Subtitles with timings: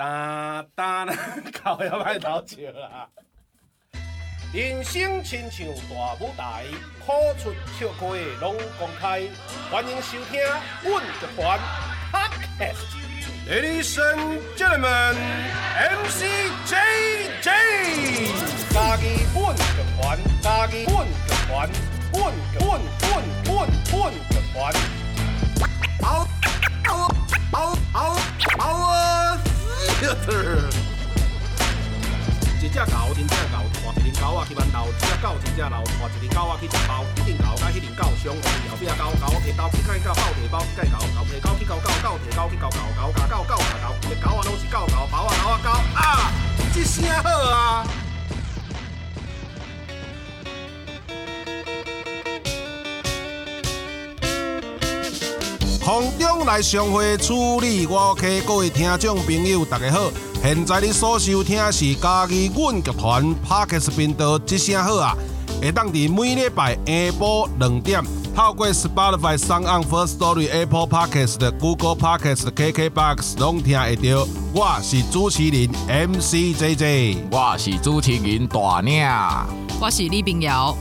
[0.00, 1.14] 哒哒啦，
[1.52, 3.06] 靠要歹偷笑啦。
[4.50, 6.64] 人生亲像大舞台，
[7.04, 8.06] 苦出笑开
[8.40, 9.20] 拢公开。
[9.70, 10.40] 欢迎收听
[10.82, 11.60] 《阮乐团
[12.10, 12.80] Podcast》。
[13.46, 15.16] Ladies and gentlemen,
[15.76, 16.24] MC
[16.64, 17.48] JJ，
[18.72, 19.04] 家己
[19.34, 21.12] 阮乐团，家己阮乐
[21.46, 21.68] 团，
[22.14, 23.94] 阮阮阮阮阮
[24.30, 24.56] 乐团。
[26.00, 26.26] 嗷
[26.88, 26.90] 嗷
[27.52, 28.16] 嗷嗷
[28.56, 29.19] 嗷
[32.60, 37.04] 一只狗一只狗，换一只狗仔去馒头；一只狗真正老，换一只狗仔去食包。
[37.26, 46.32] 一只狗甲迄只狗相换，后壁狗狗摕刀去甲狗，狗提包去甲狗，狗摕狗去搞狗，狗摕狗去搞狗，狗甲狗狗甲狗，一个狗仔拢是狗狗，包啊狗啊狗啊！
[46.74, 48.09] 一声好啊！
[55.82, 60.10] 空中来相会处理我 K，各位听众朋友大家好，
[60.42, 65.16] 现在你所收听的是家己阮剧团 Parkes 频道，一声好啊！
[65.60, 68.02] 会当伫每礼拜下晡两点，
[68.36, 74.26] 透过 Spotify、s o n On、First Story、Apple Parkes 的 Google Parkes 的 KKBox 拢听会到。
[74.52, 79.46] 我是主持人 MC JJ，我是主持人大鸟，
[79.80, 80.76] 我是李冰瑶。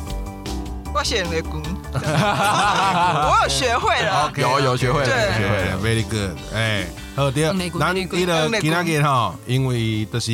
[0.93, 1.61] 我写雷公，
[1.93, 5.77] 我有学会了，有有学会了，学会了。
[5.81, 7.43] Very good，哎、好对，
[7.79, 8.17] 咱伊个
[8.59, 10.31] 今仔日吼，因为就是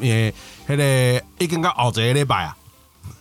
[0.00, 0.32] 诶，
[0.66, 2.56] 迄个已经到后一个礼拜啊，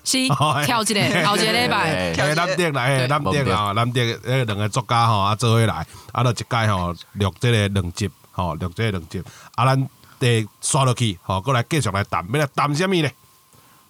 [0.04, 0.18] 是
[0.66, 2.42] 跳一个，后一个礼拜，跳一个。
[2.44, 3.08] 诶，南迪来，对。
[3.08, 9.22] 南迪啊，南迪诶，两个作家吼啊做伙来，啊，就一届吼录即个两集，吼录即个两集，
[9.56, 9.90] 啊，咱
[10.20, 13.14] 得刷落去，吼，过来继续来谈，要来谈什么咧？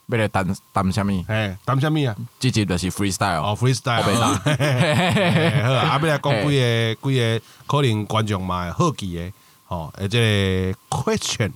[0.07, 1.11] 要来谈谈什么？
[1.27, 2.15] 诶，谈什么啊？
[2.39, 9.31] 这集就是 freestyle，哦，freestyle，好啊，要来讲几个几个可能观众嘛会好奇的，
[9.65, 11.51] 吼，诶，即个 question。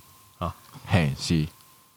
[0.86, 1.46] 嘿是。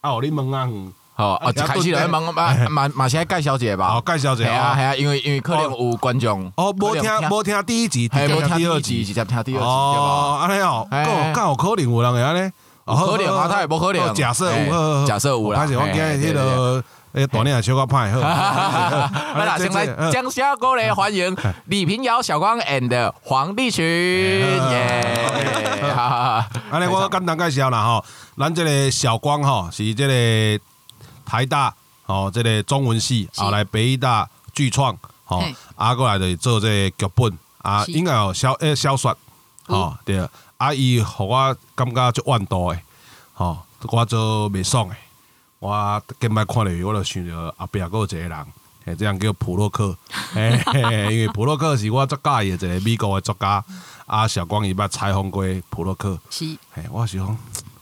[0.00, 2.32] 啊，互你问啊，嗯好，啊，一开始来问嘛
[2.68, 3.88] 嘛嘛先介绍一下吧。
[3.88, 12.50] 好介绍一下哦系啊系啊，因为因为可能有观众哦，无听能无听第一集，听第二集集，，直接听第二集，哦，安尼哦，嘿够够有可能有人会安尼，有
[12.84, 21.34] 可能啊他也无可能哦假设有，假设有啦但是我今日迄个诶大领小可歹好，好啦，先来将下过来欢迎
[21.66, 25.38] 李平遥、小光 and 黄立群，耶！
[26.70, 28.04] 安尼我简单介绍啦吼，
[28.36, 30.64] 咱即个小光吼是即个
[31.24, 31.72] 台大
[32.04, 35.42] 吼即个中文系，是后来北大剧创吼，
[35.76, 39.16] 啊过来就是做即个剧本啊，是应该有小诶小说
[39.68, 40.18] 吼对，
[40.56, 42.82] 啊伊互我感觉足万度诶，
[43.32, 44.96] 吼我做袂爽诶，
[45.58, 48.46] 我近摆看落去我就想着后壁还有一个人。
[48.86, 49.96] 嘿，这样叫普洛克，
[50.34, 53.64] 嘿嘿嘿因为普洛克是我足介意的一个美国诶作家，
[54.04, 57.26] 啊，小光伊捌采访过普洛克，是嘿，我是讲，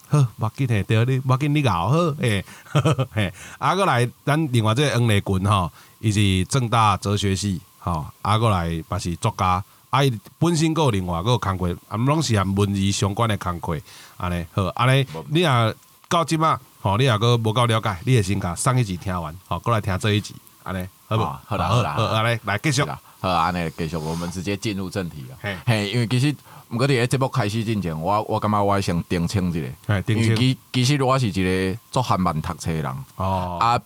[0.09, 2.45] 好，无要紧诶，对你，无要紧你熬好，嘿，
[3.13, 13.79] 嘿，啊，过来，咱另外这个黄丽群吼，伊是正大哲学系，吼，啊，过来嘛是作家，啊，伊本身佫有另外佫有工课，啊，拢是含文艺相关的工课，
[14.17, 15.75] 安尼好，安尼你若
[16.09, 21.21] 到即仔，吼，你若佫无够了解，你会先甲上一集听完，吼，过来听这一集，安尼好无？
[21.21, 25.59] 好好啦好啦好，安尼来继续，啦，好，安尼继续，我们直接进入正题嘿。
[25.67, 26.35] 嘿，因为其实
[26.71, 32.97] 毋过伫咧节目开始之前，我我感觉我先澄清一下，因为清，其其实我是一个做韩漫读册的人。
[33.17, 33.79] 哦，啊，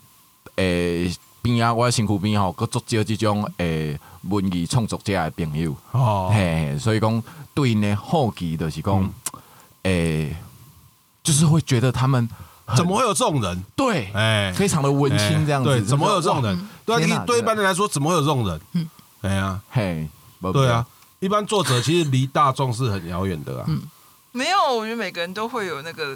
[0.54, 1.12] 诶、
[1.46, 7.22] 边啊，我身躯边吼，佮足少即种诶、文艺创作者的朋友，哦，嘿、所以讲
[7.54, 9.12] 对因的好奇就是讲，嗯
[9.84, 10.36] 诶、
[11.22, 12.28] 就是会觉得他们
[12.76, 13.64] 怎么会有这种人？
[13.76, 16.42] 对，哎，非常的温馨这样子，对，怎么会有这种？
[16.42, 16.68] 人？
[16.84, 18.60] 对啊，天哪你对一般人来说，怎么会有这种人？
[18.72, 18.90] 嗯，
[19.22, 20.08] 哎呀，嘿，
[20.52, 20.84] 对啊，，
[21.20, 23.64] 一般作者其实离大众是很遥远的啊。
[23.68, 23.82] 嗯
[24.32, 26.14] 没有，我觉得每个人都会有那个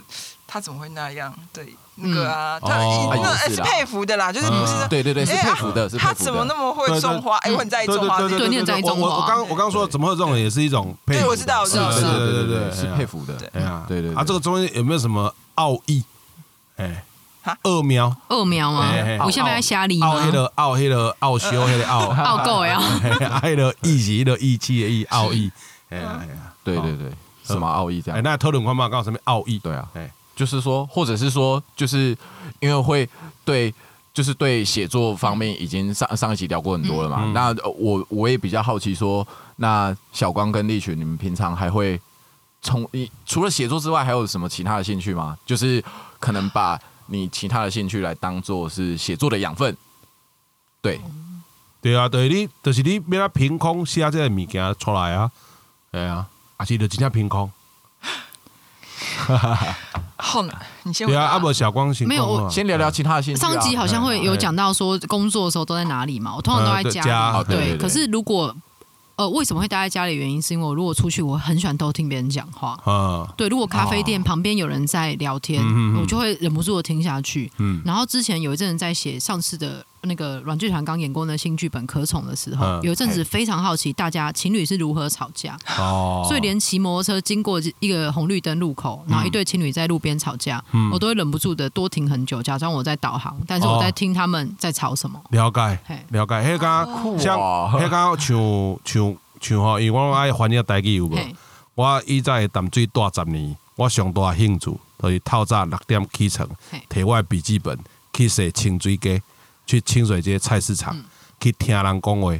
[0.50, 1.32] 他怎么会那样？
[1.52, 3.16] 对那个啊，他哦。
[3.22, 6.54] 那是佩服的啦，就是不是对对对，是哎佩服的，是他怎么那。
[6.54, 7.36] 么会种花？
[7.38, 11.20] 哎，我很在意种花这对个，对你很在意种花我我刚我刚说怎么会有这种人，也是一种佩服。
[11.20, 11.88] 对我知道我知道。
[11.90, 13.06] 对是对对对，是佩。
[13.06, 13.34] 服的。
[13.54, 14.16] 哎呀，对对对。
[14.16, 16.04] 啊，这个中间有没有什么奥义？
[16.76, 17.04] 哎。
[17.42, 18.91] 哈，恶喵，二苗吗？
[18.92, 19.16] 嘿嘿？
[19.16, 20.44] 有下面在虾里奥黑的？
[20.56, 25.50] 奥黑的奥修黑的奥，奥 够呀，啊，迄个义是迄个义气的义，奥义。
[25.88, 27.10] 哎呀哎呀，对对对，
[27.42, 28.22] 什么奥义这哎，样？
[28.22, 29.58] 那讨论看嘛，讲什么奥义？
[29.58, 32.16] 对啊，哎，就是说，或者是说，就是
[32.60, 33.07] 因为会
[33.45, 33.75] 对，
[34.15, 37.19] 就是对写作方面已经上上一集聊过很多了嘛。
[37.21, 39.27] 嗯那呃我我也比较好奇说，
[39.57, 42.01] 那小光跟立群，你们平常还会
[42.63, 45.37] 从你除了写作之外，还有什么其他的兴趣吗？
[45.45, 45.84] 就是
[46.19, 49.77] 可能把你其他的兴趣来当做是写作的养分。
[50.81, 50.98] 对，
[51.83, 55.31] 对啊，对你，就是你要啊凭空写这个物件出来啊，
[55.92, 56.27] 对啊，
[56.57, 57.53] 还是就真正凭空。
[60.20, 63.50] 好难，你先对啊，回答啊无小光行没有我先聊聊其他的兴趣啊。
[63.50, 68.54] 上集好像会有讲到说工作的时候都在哪里嘛，我通常都在家对对对可是如果
[69.16, 70.16] 呃为什么会待在家里？
[70.16, 72.78] 原因是因为我如果出去，我很喜欢偷听别人讲话。
[72.86, 77.52] 嗯对，如果咖啡店旁边有人在聊天，嗯嗯嗯我就会忍不住的听下去。
[77.58, 82.82] 嗯然后之前有一阵子在写上次的那个阮剧团刚演过的新剧本《可宠》的时候，嗯。
[82.82, 90.91] 有一阵子非常好奇大家情侣是如何吵架，哦，所以连骑摩托车经过一个红绿灯路口，然后一对情侣在路边吵架，嗯。
[90.91, 95.20] 我都会忍不住的多停很久，假装我在导航，但是我在听他们在吵什么。
[95.30, 97.72] 了解嘿，了解，迄个像哇。
[97.74, 101.14] 迄个像像像吼，因为我爱翻译台语有无？
[101.14, 101.34] 嘿，
[101.74, 107.78] 我以前淡水住十年，我上大兴趣就是透早六点起床嘿，摕我的笔记本
[108.12, 109.22] 去洗清水街，
[109.70, 111.00] 去清水街菜市场、
[111.38, 112.32] 去听人讲话，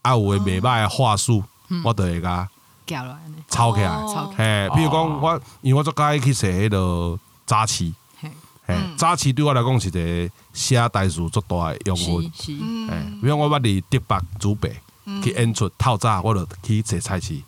[0.00, 1.44] 啊有诶袂歹诶话术，
[1.84, 2.48] 我就会甲
[2.86, 3.34] 掉了呢。
[3.46, 3.88] 抄起来。
[3.88, 8.30] 吵嘿，比如讲我，因为我最喜去洗迄个早市，嘿，
[8.64, 12.32] 嘿，早市对我来讲是一个写代数足大诶用是分。
[12.34, 12.52] 是，
[12.90, 14.74] 诶，比如我捌伫德北、祖北
[15.22, 17.38] 去演出，透早我就去坐菜市，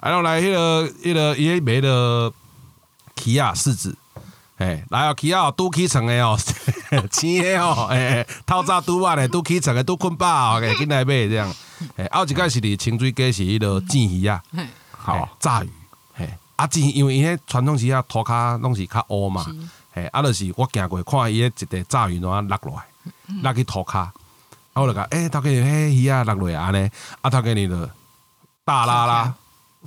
[0.00, 2.32] 然后来迄个迄个伊迄卖的
[3.14, 3.96] 起亚柿子，
[4.62, 6.38] 诶，来哦起啊拄起床的哦，
[7.10, 11.52] 醒的哦，诶，透早拄晚的拄起床的拄困饱哦，诶， 进来买这样，
[11.96, 14.64] 诶，还有一个是伫清水街是迄落煎鱼啊，嘿，
[14.96, 15.70] 好炸鱼，
[16.14, 19.42] 嘿，啊煎因为伊迄传统时啊涂骹拢是较乌嘛。
[19.44, 19.50] 是。
[19.94, 22.82] 嘿，啊，就是我行过看伊迄一个炸鱼怎啊落落来，
[23.42, 24.12] 落去涂骹，啊，
[24.74, 26.88] 我就讲，诶、头家迄鱼啊落落来安尼，
[27.20, 27.90] 啊，头家你就
[28.64, 29.34] 大拉拉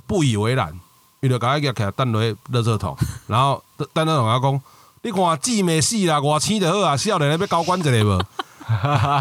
[0.06, 0.72] 不以为然，
[1.20, 2.96] 伊就甲我夹起来等落去垃圾桶，
[3.26, 4.60] 然后等等同我讲，
[5.02, 8.22] 你看姊妹死啦，外青就好啊，少年要交关一个无？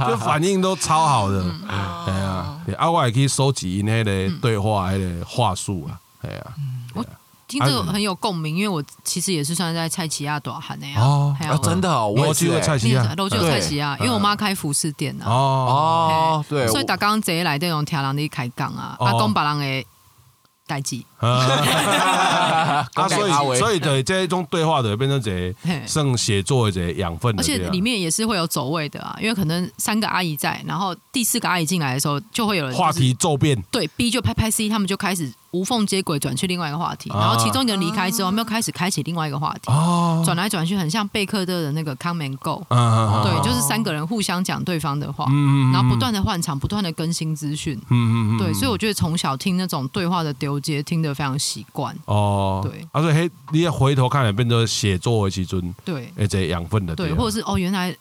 [0.08, 1.76] 就反应都超好的，哎
[2.18, 6.46] 呀，对啊，我会去收集因迄个对话迄个话术啊，哎呀，
[7.48, 11.00] 听这个很有共鸣，因为我其实也是算在蔡奇亚短喊的呀。
[11.00, 15.30] 哦嘿啊啊，真的哦，我也去过是欸菜市啊，楼就有蔡奇亚，因为我妈开服饰店啊。
[15.30, 19.86] 哦，哦，对，所以打刚坐来这种听人的开讲啊，哦啊，讲别人诶
[20.68, 25.54] 代志， 啊，所以所以对这一种对话的变成这
[25.88, 37.20] 剩写作的一个养分而且里面也是会有走位的啊，因为可能三个阿姨在，然后第四个阿姨进来的时候，就会有人就是话题骤变，对 B 就拍拍 C，他们就开始无缝接轨转去另外一个话题，啊。
[37.20, 47.80] 然后其中一个人离开之后，他们又开始开启另外一个话题，哦，转来转去，很像贝克特的那个 Come and Go，对，就是三个人互相讲对方的话，嗯然后不断的换场，不断的更新资讯。
[47.90, 51.96] 嗯嗯对，所以我觉得从小听那种对话的丢接，听得非常习惯。
[52.06, 56.12] 哦，对，啊，所以嘿，你要回头看来变成写作的其中，对。
[56.16, 57.16] 诶，这养分的对，啊。
[57.18, 57.96] 或者是哦，原来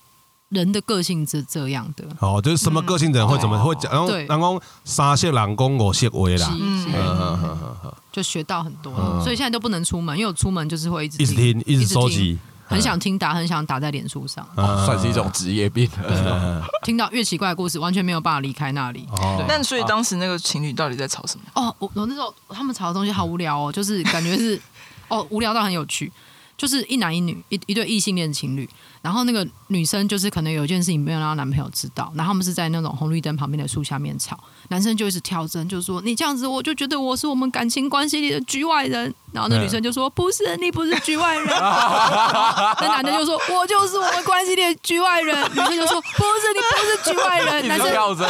[0.50, 4.26] 人的个性是这样的，哦，就是什么个性的人会怎么会讲，然后对。
[4.26, 7.94] 然后三色人讲五色话是啦，是嗯嗯嗯嗯嗯。
[8.12, 9.20] 就学到很多嗯。
[9.22, 14.46] 所以现在都不能出门，因为我出门就是会一直一直听，一直收集，很想听打，很想打在脸书上。
[14.56, 14.86] 嗯。
[14.86, 15.90] 算是一种职业病。
[16.06, 16.62] 嗯。
[16.84, 19.08] 听到越奇怪的故事，完全没有办法离开那里。
[19.48, 21.44] 但所以当时那个情侣到底在吵什么？
[21.54, 24.60] 哦，我我那时候他们吵的东西好无聊哦，就是感觉是
[25.08, 26.12] 哦无聊到很有趣，
[26.56, 28.68] 就是一男一女一一对异性恋情侣，
[29.02, 48.26] 然后那个女生就是可能有一件事情没有让她男朋友知道，然后他们是在那种红绿灯旁边的树下面吵，男生就一直挑针，就说你这样子我就觉得我是我们感情关系里的局外人，然后那女生就说不是你不是局外人，那男的就说我就是我们关系里的局外人，女生就说不是你不是局外人，男生 跳针，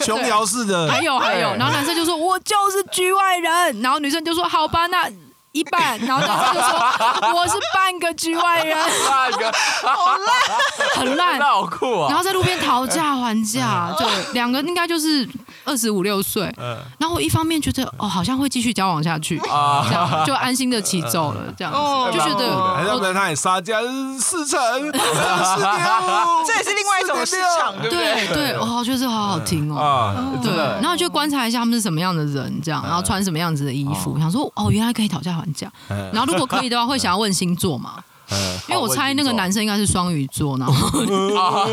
[0.00, 5.10] 琼瑶式的，还有还有，然后男生就说：“我就是局外人。”然后女生就说：“好吧，那
[5.56, 8.76] 一半。”然后大家就说：“我是半个局外人，
[9.08, 9.52] 半个
[10.94, 11.38] 很烂。
[11.38, 12.08] 那”好酷啊！
[12.08, 15.26] 然后在路边讨价还价， 对，两个应该就是
[15.66, 16.50] 二十五六岁。
[16.98, 21.72] 然后我一方面觉得哦，好像会继续交往下去，这样就安心的骑走了，这样
[22.12, 23.80] 就觉得还让我他也杀价
[24.18, 24.58] 四成，
[24.92, 28.26] 这也是另外一种市场，对不对？
[28.28, 29.76] 对对，哦，觉得这好好听哦。
[29.76, 35.70] 啊，对，然后就观察一下他们是什么样的人，这样，然后穿什么样子的衣服，想说哦，原来可以讨价还价。
[36.12, 37.94] 然后如果可以的话，会想要问星座嘛？
[38.68, 40.74] 因为我猜那个男生应该是双鱼座，然后
[41.34, 41.66] 好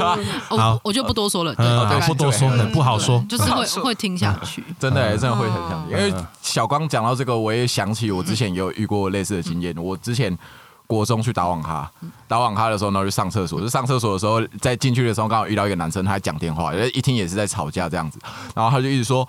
[0.51, 4.63] 我我就不多说了，对，嗯大概不多说，了不好说，就是会会听下去。
[4.79, 9.75] 真的欸真的会很想听，因为小光讲到这个，我也想起我之前也有遇过类似的经验。
[9.77, 10.37] 我之前
[10.85, 11.89] 国中去打网咖，
[12.27, 18.19] 打网咖的时候，然后去上厕所，就上厕所的时候，在进去的时候刚好遇到一个男生，他在讲电话，一听也是在吵架这样子，
[18.53, 19.27] 然后他就一直说：“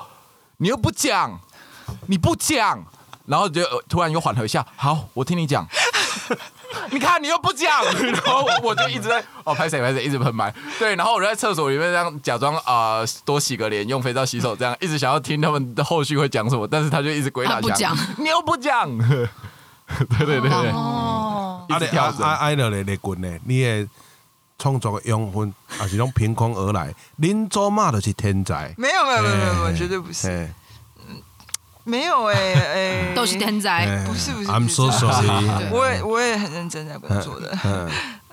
[0.59, 1.41] 你又不讲，
[2.07, 2.85] 你不讲。”
[3.27, 5.67] 然后就呃突然又缓和一下，好，我听你讲。
[6.91, 10.53] 你看你又不讲， 然后我就一直在哦拍谁拍谁，一直喷麦。
[10.79, 17.97] 对，然后我就在厕所里面这样假装啊、多洗个脸，用肥皂洗手，这样一直想要听他们的后续会讲什么，但是他就一直鬼打墙，他不讲。
[18.19, 18.99] 你又不讲。
[20.19, 21.67] 对对对对，哦。
[21.69, 23.89] 啊你啊一直跳绳啊啊了咧咧滚咧，你的
[24.59, 26.95] 创作的养分也是拢凭空而来。
[27.21, 30.51] 恁祖妈就是天才，没有没有没有没有绝对不是，嘿
[31.85, 32.35] 没有哎
[33.09, 33.87] 哎，都是天才。
[33.87, 35.71] 嘿不是不是 I'm so sorry。
[35.71, 37.57] 我也我也很认真在工作的，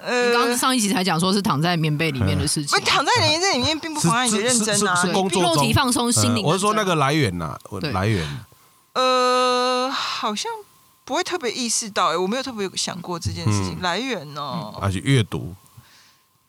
[0.03, 5.13] 呃，你刚上一集才讲说是躺在棉被里面的事情我，躺在棉被里面并不妨碍你的认真啊是是是。
[5.13, 6.43] 对工作中肉体放松，心灵。
[6.43, 7.57] 嗯我是说那个来源呐，
[7.93, 8.27] 来源。
[8.93, 10.51] 呃，好像
[11.05, 14.73] 不会特别意识到，哎，我没有特别想过这件事情嗯来源哦。
[14.81, 15.53] 而且阅读，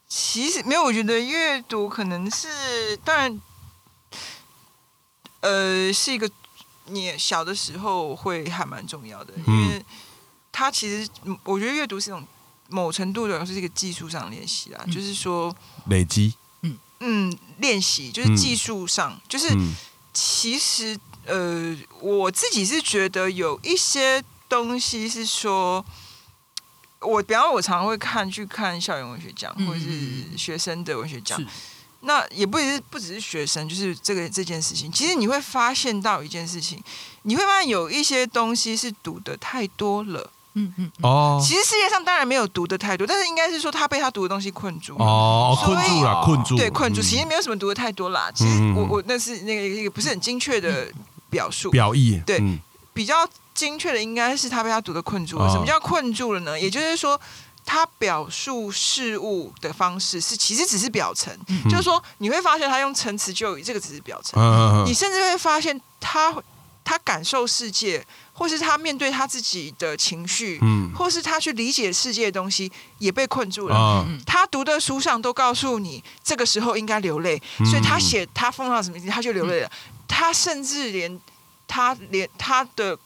[0.09, 3.41] 其实没有，我觉得阅读可能是，当然，
[5.41, 6.29] 呃，是一个
[6.87, 9.69] 你小的时候会还蛮重要的，因嗯。
[9.71, 9.85] 为
[10.51, 12.27] 它其实，嗯我觉得阅读是一种
[12.69, 14.93] 某程度的是一个技术上练习啦，嗯。
[14.93, 15.55] 就是说，
[15.87, 16.79] 累积，嗯。
[17.01, 18.37] 嗯，练习就是嗯。
[18.37, 19.75] 技术上，就是嗯。
[20.13, 25.83] 其实呃，我自己是觉得有一些东西是说，
[27.01, 29.67] 我比方我常常会看去看校园文学奖，嗯。
[29.67, 31.47] 或者是学生的文学奖是。
[32.03, 36.83] 那也不只是不只是学生，就是这个这件事情，其实你会发现到一件事情，
[37.23, 40.31] 你会发现有一些东西是读的太多了。
[40.55, 45.05] 嗯嗯，哦其实世界上当然没有读的太多，但是应该是说他被他读的东西困住了。
[45.05, 48.31] 哦，所以困住了，困住了，对，困住，嗯其实没有什么读的太多啦。
[48.35, 50.93] 其实我我那是那个一个不是很精确的
[51.31, 52.59] 表述，表意，对嗯
[52.93, 55.47] 比较精确的应该是他被他读的困住了。
[55.47, 56.61] 哦什么叫困住了呢？
[56.61, 57.19] 也就是说，
[57.65, 61.33] 他表述事物的方式是其实只是表层，
[61.71, 64.85] 就是说你会发现他用陈词就语，这个只是表层。
[64.87, 66.35] 你甚至会发现他
[66.85, 70.93] 他感受世界，或是他面对他自己的情绪，嗯。
[70.95, 73.75] 或是他去理解世界的东西，也被困住了。
[73.75, 77.67] 啊，他读的书上都告诉你，这个时候应该流泪，嗯。
[77.67, 79.71] 所以他写他碰到什么事情他就流泪了。
[80.09, 81.21] 他甚至连
[81.67, 82.99] 他连他的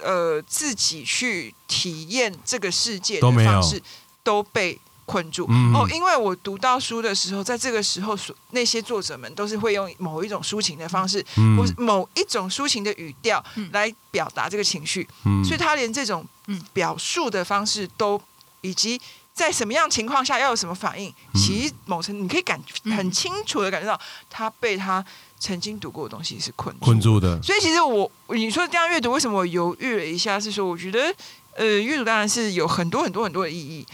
[0.00, 3.50] 呃自己去体验这个世界的都没有。
[3.50, 3.82] 方式
[4.22, 5.46] 都被困住。
[5.50, 5.74] 嗯。
[5.74, 11.56] 哦，因为我读到书的时候，在这个时候所那些作者们都是会用某一种抒情的方式，嗯。
[11.56, 13.68] 或是某一种抒情的语调嗯。
[13.72, 15.06] 来表达这个情绪。
[15.24, 15.44] 嗯。
[15.44, 16.60] 所以他连这种嗯。
[16.72, 18.20] 表述的方式都，
[18.60, 19.00] 以及
[19.34, 21.40] 在什么样情况下要有什么反应，嗯。
[21.40, 22.96] 其实某程你可以感嗯。
[22.96, 25.04] 很清楚的感觉到，他被他
[25.42, 26.84] 曾经读过的东西是困住。
[26.84, 30.38] 困住的，所以其实我你说这样阅读，为什么我犹豫了一下？
[30.38, 31.12] 是说我觉得，
[31.56, 33.84] 呃，阅读当然是有很多很多很多的意义。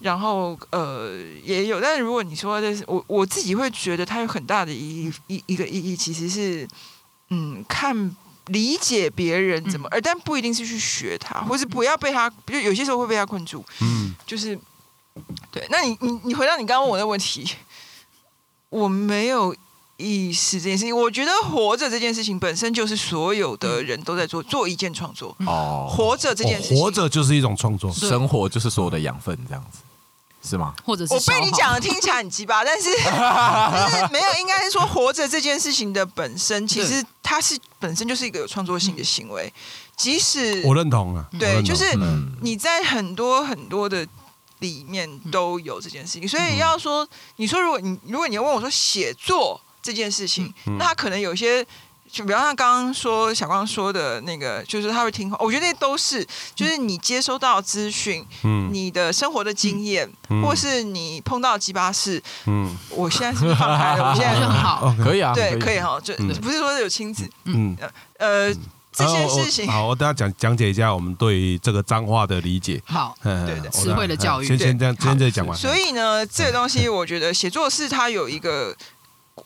[0.00, 6.68] 然后呃也有，但是如果你说的是我我自己会觉得它有很大的意义一一个意义其实是
[7.30, 8.14] 嗯看
[8.46, 14.56] 理解别人怎么，而但不一定是去学他，或是不要被他，就有些时候会被他困住，嗯就是
[15.50, 15.66] 对。
[15.68, 17.44] 那你你你回到你刚刚问我的问题，
[18.68, 19.52] 我没有
[19.98, 20.96] 意识这件事情。
[20.96, 29.78] 我觉得活着这件事情本身就是所有的人都在做做一件创作，哦，活着这件事情，活着就是一种创作，生活就是所有的养分，这样子
[30.48, 30.74] 是吗？
[30.84, 39.52] 或者是我被你讲的听起来很鸡巴， 但是但是没有，应该是说活着这件事情的本身，其实它是本身就是一个有创作性的行为，
[39.96, 42.32] 即使我认同啊，对，就是嗯。
[42.40, 44.06] 你在很多很多的
[44.60, 46.54] 里面都有这件事情，所嗯。
[46.54, 50.76] 以要说，你说如果你如果你要问我说写作这件事情，嗯。
[50.78, 51.66] 那他可能有些。
[52.10, 58.70] 就比方像刚刚说小光说的那个，就是他会听话，我觉得那都是，就是你接收到资讯，嗯。
[58.72, 60.40] 你的生活的经验，嗯。
[60.42, 62.74] 或是你碰到鸡巴事，嗯。
[62.88, 64.08] 我现在是不是放开了？
[64.08, 64.94] 我现在很好。
[64.98, 65.78] 可以啊，对可以。
[65.78, 66.28] 哈，就嗯。
[66.40, 67.76] 不是说有亲子，嗯，
[68.16, 68.54] 呃，
[68.90, 74.46] 这然后我些事情，好，我等下讲讲解一下我们对于这个脏话的理解，好，对对对词汇的教育。
[74.46, 78.74] 先先这样，先这讲完，所以呢，这个东西我觉得写作是它有一个，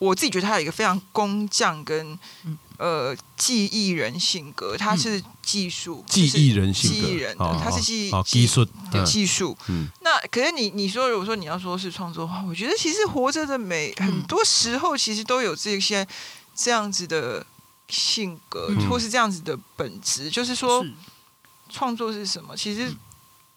[0.01, 2.59] 我自己觉得他有一个非常工匠跟嗯。
[2.79, 8.67] 呃技艺人性格，他是技术技艺人性格，技艺人的哦，它是技哦技术，
[9.07, 9.57] 技术。
[9.69, 9.87] 嗯。
[10.01, 16.05] 那可是你你说如果说你要说是创作的话，我觉得其实活着的美嗯很多时候其实都有这些
[16.57, 17.47] 这样子的
[17.89, 18.91] 性格，嗯。
[18.91, 20.85] 或是这样子的本质，就是说
[21.69, 22.57] 创作是什么？
[22.57, 22.93] 其实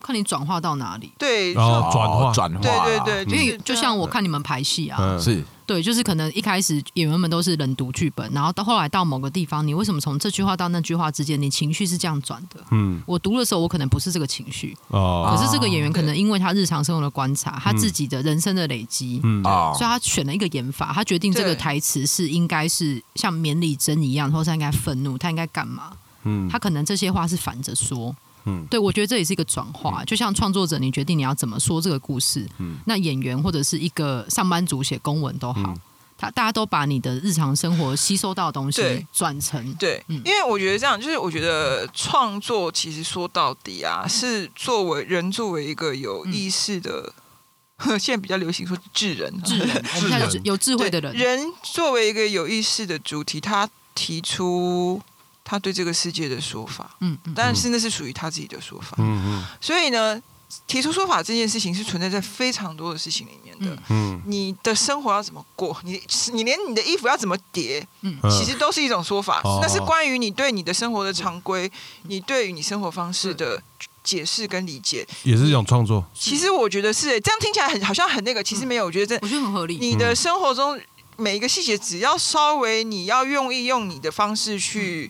[0.02, 1.12] 看你转化到哪里。
[1.18, 2.30] 对，然后转化。
[2.30, 5.20] 哦转化，对对对，因为就像我看你们排戏啊，嗯。
[5.20, 12.64] 是对，就是可能一开始演员们都是冷读剧本，然后到后来到某个地方，你为什么从这句话到那句话之间，你情绪是这样转的？
[12.72, 13.02] 嗯。
[13.06, 15.36] 我读的时候，我可能不是这个情绪，哦。
[15.36, 19.42] 可是这个演员可能因为他日常生活的观察，他自己的人生的累积，嗯。
[19.44, 19.74] 哦。
[19.76, 25.92] 所以他选了一个演法，他决定这个台词是应该是像免礼针一样，或是他应该愤怒，他应该干嘛？
[26.24, 26.48] 嗯。
[26.48, 28.16] 他可能这些话是反着说。
[28.46, 28.66] 嗯。
[28.70, 32.78] 对，我觉得这也是一个转化，就像创作者，你决定你要怎么说这个故事，嗯。
[32.86, 35.80] 那演员或者是一个上班族写公文都好，嗯。
[36.18, 40.22] 他大家都把你的日常生活吸收到的东西转成对，嗯。
[40.24, 47.14] 因为我觉得这样，就是我觉得创作其实说到底啊，是作为人作为一个有意识的，
[48.00, 55.02] 现在比较流行说智人，智人， 我们现在有智慧的人，人作为一个有意识的主题，他提出
[55.46, 58.98] 他对这个世界的说法，嗯嗯，但是那是属于他自己的说法。
[58.98, 60.20] 嗯嗯所以呢，
[60.68, 63.82] 提出说法这件事情是存在在非常多的事情里面的。
[63.90, 65.78] 嗯你的生活要怎么过？
[65.84, 66.02] 你
[66.34, 69.40] 你连你的衣服要怎么叠，嗯嗯其实都是一种说法。
[69.44, 71.72] 哦那是关于你对你的生活的常规，
[72.08, 73.62] 你对于你生活方式的
[74.04, 75.08] 解释跟理解。
[75.22, 76.04] 也是一种创作。
[76.14, 78.86] 其实我觉得是这样，听起来很好像很那个，其实没有。
[78.86, 79.78] 我觉得这我觉得很合理。
[79.78, 80.80] 你的生活中
[81.18, 85.10] 每一个细节，只要稍微你要用意用你的方式去、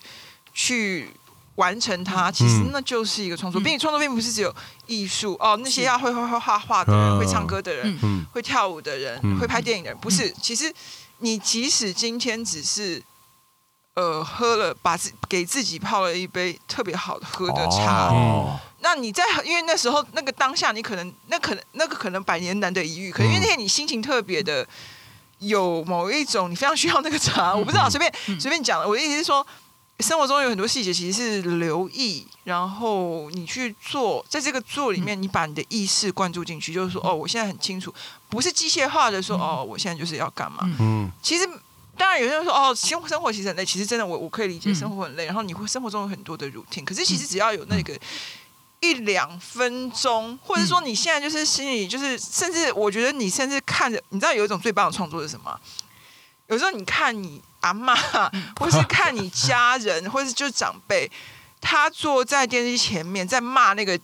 [0.55, 1.11] 去
[1.53, 3.61] 完成它，其实嗯那就是一个创作。
[3.61, 3.63] 嗯。
[3.63, 4.51] 并且创作并不是只有
[4.87, 9.37] 艺术哦，那些要会会会画画的人、嗯会唱歌的人、会跳舞的人、嗯。
[9.37, 10.33] 会拍电影的人，不是。
[10.41, 10.73] 其实
[11.19, 13.03] 你即使今天只是。
[13.97, 24.67] 呃，喝了把自给自己泡了一杯特别好的喝的茶，哦，那你在因为那时候那个当下，你可能那可能那个可能百年难得一遇，可能因为那天你心情特别的
[25.39, 28.37] 有某一种你非常需要那个茶，我不知道随便嗯。
[28.37, 28.85] 随便讲的。
[28.85, 29.47] 我的意思是说，
[29.99, 37.93] 生活中有很多细节其实是留意，然后你去做，在这个做里面，你把你的意识灌注进去，就是说哦，我现在很清楚，
[38.29, 40.59] 不是机械化的说哦，我现在就是要干嘛。
[40.63, 41.47] 嗯嗯其实。
[41.97, 43.65] 当然，有些人说哦，生生活其实很累。
[43.65, 46.83] 其实真的，我我可以理解嗯生活很累，然后你会生活中有很多的 routine。
[46.83, 47.97] 可是其实只要有那个
[48.81, 55.57] 一两分钟，或者说你现在就是心里就是，甚至我觉得你甚至看着，你知道有一种最棒的创作是什么？
[56.47, 57.95] 有时候你看你阿妈，
[58.59, 61.09] 或是看你家人， 或是就是长辈，
[61.59, 63.99] 他坐在电视机前面在骂那个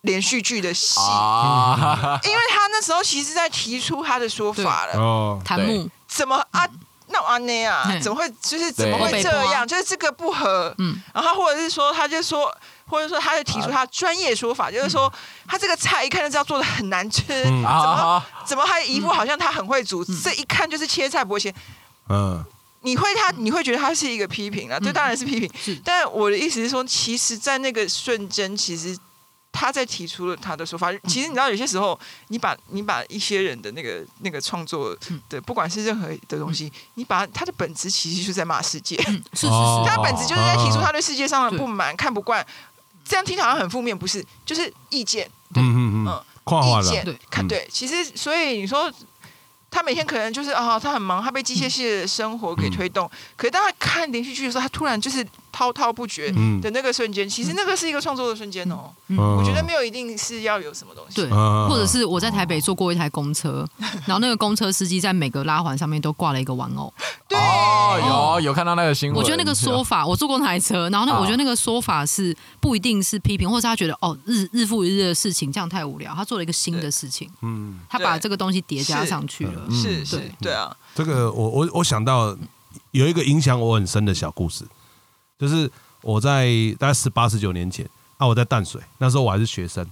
[0.00, 4.94] 连续剧的戏，啊，因为他那时候其实在提出他的说法了。
[4.98, 6.66] 哦，檀木，怎么啊？
[7.08, 7.84] 那我安内啊？
[7.86, 9.68] 嗯怎么会就是怎么会这样？
[9.68, 10.74] 就是这个不合。
[10.78, 12.52] 嗯然后或者是说，他就说，
[12.88, 15.12] 或者说他就提出他专业说法，就是说
[15.46, 20.02] 他这个菜一看就知道做的很难吃，嗯怎么啊，怎么还一副好像他很会煮？
[20.04, 21.54] 这一看就是切菜不会切。
[22.08, 22.44] 嗯
[22.84, 24.78] 你会他你会觉得他是一个批评啊？
[24.78, 25.50] 这当然是批评。
[25.60, 28.96] 是但我的意思是说，其实，在那个瞬间，其实
[29.50, 30.92] 他在提出了他的说法。
[31.08, 34.96] 其实你知道，有些时候，你把你把一些人的那个那个创作
[35.30, 38.96] 的，不管是任何的东西，你把他的本质其实就是在骂世界。
[39.08, 42.46] 嗯，是是 哦是，他本质就是在提出他对世界上的不满、看不惯。
[43.04, 44.24] 这样听起来好像很负面，不是？
[44.44, 47.66] 就是意见，嗯嗯嗯嗯，跨化了，意见对，嗯看对。
[47.70, 48.92] 其实，所以你说。
[49.74, 53.10] 他每天可能就是啊、他很忙，他被机械式的生活给推动。
[53.34, 56.60] 可是当他看连续剧的时候，他突然就是滔滔不绝嗯。
[56.60, 58.90] 的那个瞬间，其实那个是一个创作的瞬间哦。
[59.06, 59.16] 嗯。
[59.16, 61.14] 我觉得没有一定是要有什么东西。
[61.14, 63.64] 对，嗯或者是我在台北坐过一台公车，
[64.04, 66.92] 然后那个公车司机在每个拉环上面都挂了一个玩偶。
[67.28, 79.62] 对，哦，有有看到那个新闻，我觉得那个说法， 我坐过那台车，然后那啊我觉得那个说法是不一定是批评，或是他觉得哦日日复一日的事情这样太无聊，他做了一个新的事情，嗯，他把这个东西叠加上去了。
[79.68, 82.36] 嗯是是，对啊，这个我我我想到
[82.90, 84.64] 有一个影响我很深的小故事，
[85.38, 85.70] 就是
[86.02, 86.46] 我在
[86.78, 89.86] 大概十八十九年前啊，我在淡水，那时候我还是学生。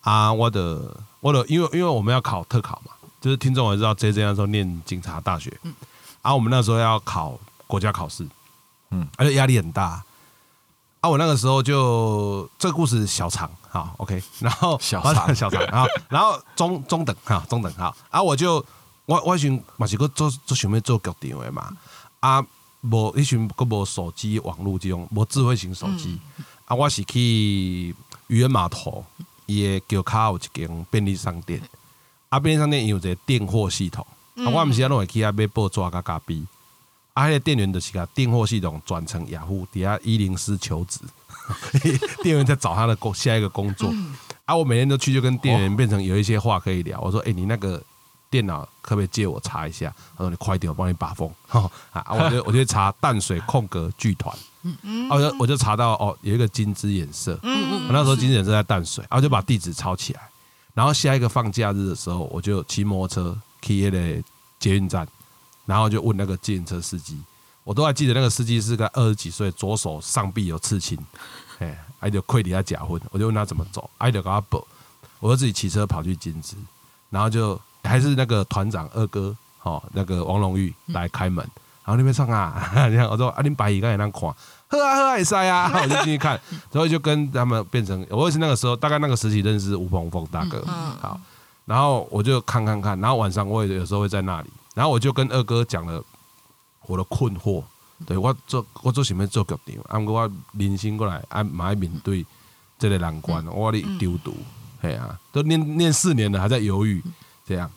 [0.00, 5.72] 啊，我的我的因为因为我们要考特考嘛，就是听众也知道 J J 那时候念警察大学，嗯。
[6.22, 8.24] 啊，我们那时候要考国家考试，
[8.90, 10.02] 嗯嗯，而且压力很大。
[11.00, 18.64] 啊，我那个时候就这个故事小长，好，OK，然后小长小长，然后然后中中等，哈，中等，哈，啊，我就
[19.06, 21.76] 我我迄时嘛是个做做想要做局长的嘛，
[22.20, 22.44] 啊，
[22.82, 26.18] 无迄时个无手机网络这种无智慧型手机，
[26.64, 27.94] 啊，我是去
[28.26, 29.04] 渔人码头，
[29.46, 31.62] 伊个桥骹有一间便利商店，
[32.28, 34.04] 啊，便利商店伊有一个订货系统，
[34.36, 36.42] 啊，我毋是安拢会去遐买报纸甲咖啡，
[37.14, 41.00] 啊，迄个店员就是甲订货系统转成雅虎底下一零四求职，
[42.22, 43.94] 店员在找他的工下一个工作，
[44.44, 47.80] 啊，我每天都去就跟店员变成有一些话可以聊，我说，哎、你那个。
[48.32, 49.94] 电脑可不可以借我查一下？
[50.16, 51.30] 他说你快点，我帮你把风。
[51.46, 55.06] 哈 啊，我就我就查淡水空格剧团，嗯。
[55.10, 60.22] 啊，我就我就查到哦，有一个金枝演社，嗯我那时候金枝演社在淡水，然后就把地址抄起来，
[60.72, 64.22] 然后下一个放假日的时候，我就骑摩托车去那个
[64.58, 65.06] 捷运站，
[65.66, 67.20] 然后就问那个自行车司机，
[67.64, 70.98] 我都还记得那个司机是个二十几岁，左手上臂有刺青，
[71.58, 74.66] 哎，还就跪底下假婚，我就问他怎么走，还就给他报，
[75.20, 76.56] 我就自己骑车跑去金枝，
[77.10, 81.44] 然后就还是那个团长二哥，哦，那个王龙玉来开门，
[81.84, 84.20] 然后那边唱啊， 你看我说啊，你白蚁刚才那看，
[84.68, 86.40] 喝啊喝啊也塞啊， 我就进去看，
[86.72, 91.20] 然后就跟他们变成，我也是那个时候大概那个时期认识吴鹏峰大哥，嗯好，
[91.64, 96.02] 然后我就看看看，然后晚上我也有时候会在那里，然后我就跟二哥讲了
[96.86, 97.62] 我的困惑，
[98.06, 102.24] 对我做我做想要做决定，啊，不过我人生过来啊，马上面对
[102.78, 104.34] 这个难关，我的丢毒，
[104.80, 107.02] 嘿啊，都念念四年了，还在犹豫
[107.46, 107.70] 这样。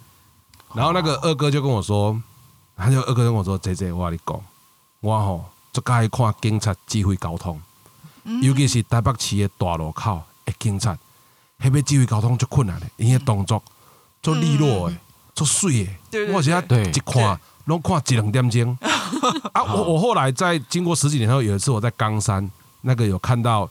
[0.74, 2.22] 然后那个二哥就跟我说，
[2.76, 4.42] 他就二哥跟我说：“姐姐，我跟你讲，
[5.00, 7.62] 我吼最介意看警察指挥交通，
[8.42, 10.98] 尤其是台北市的大路口的警察，
[11.60, 13.64] 迄要指挥交通足困难的，因为动作
[14.22, 14.98] 足利落的，
[15.34, 16.34] 足水的。
[16.34, 18.78] 我现在对一看，拢看一两点钟。
[19.54, 22.50] 啊，我我后来在经过十几年后，有一次我在冈山
[22.82, 23.70] 那个有看到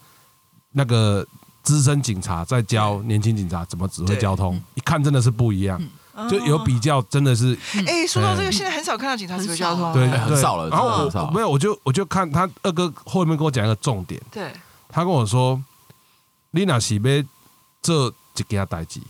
[0.71, 1.27] 那个
[1.65, 5.83] 资深警察在教年轻警察怎么指挥交通，一看真的是不一样，
[6.31, 10.41] 就有比较，真的是哎，说到这个，现在很少看到警察指挥交通，对，很对。
[10.41, 14.53] 少了然后我我没有，我就我就看他二哥后面跟我讲一个重点，对，
[14.89, 15.61] 他跟我说，
[16.51, 17.25] 你若是要
[17.83, 19.01] 做一件代志，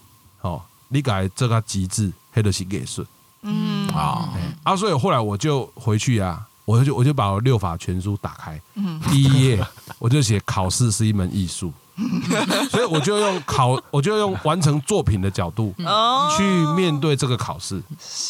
[0.41, 3.05] 哦，你该做个极致，迄就是艺术。
[3.43, 3.89] 嗯。
[3.89, 4.77] 啊，啊。
[4.77, 9.01] 所以后来我就回去啊，我就我就把我六法全书打开，嗯。
[9.11, 9.67] 第一页
[9.99, 11.73] 我就写考试是一门艺术，
[12.71, 15.73] 所以我就用考，我就用完成作品的角度。
[15.85, 16.43] 哦去
[16.75, 17.81] 面对这个考试，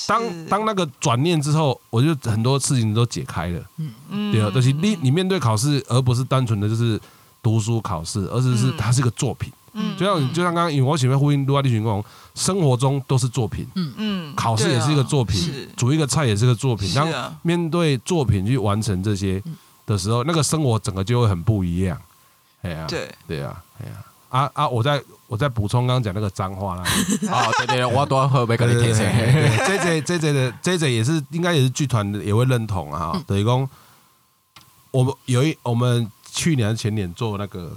[0.06, 3.62] 当当那个转念之后，我就很多事情都解开了。
[4.10, 4.30] 嗯。
[4.30, 7.00] 对啊，就是你你面对考试，而不是单纯的就是
[7.42, 9.50] 读书考试，而是是它是个作品。
[9.72, 9.96] 嗯。
[9.96, 13.92] 就像就像刚刚，因为我喜欢呼应卢阿利群讲，生活中都是作品，嗯。
[13.96, 16.92] 嗯考试也是一个作品，煮一个菜也是个作品。
[16.92, 17.08] 当
[17.40, 19.42] 面对作品去完成这些
[19.86, 21.98] 的时候，那个生活整个就会很不一样。
[22.64, 23.92] 哎呀，对，对啊，哎呀，
[24.30, 24.68] 啊啊！
[24.68, 26.82] 我再我再补充刚刚讲那个脏话啦。
[27.30, 29.58] 哦，对对对，我多喝杯跟你贴对对对切。
[29.58, 33.68] 对 J J J J 的 J J 也是应该也是剧团的也会认同啊，等于讲
[34.90, 37.72] 我们有一我们去年还是前年做那个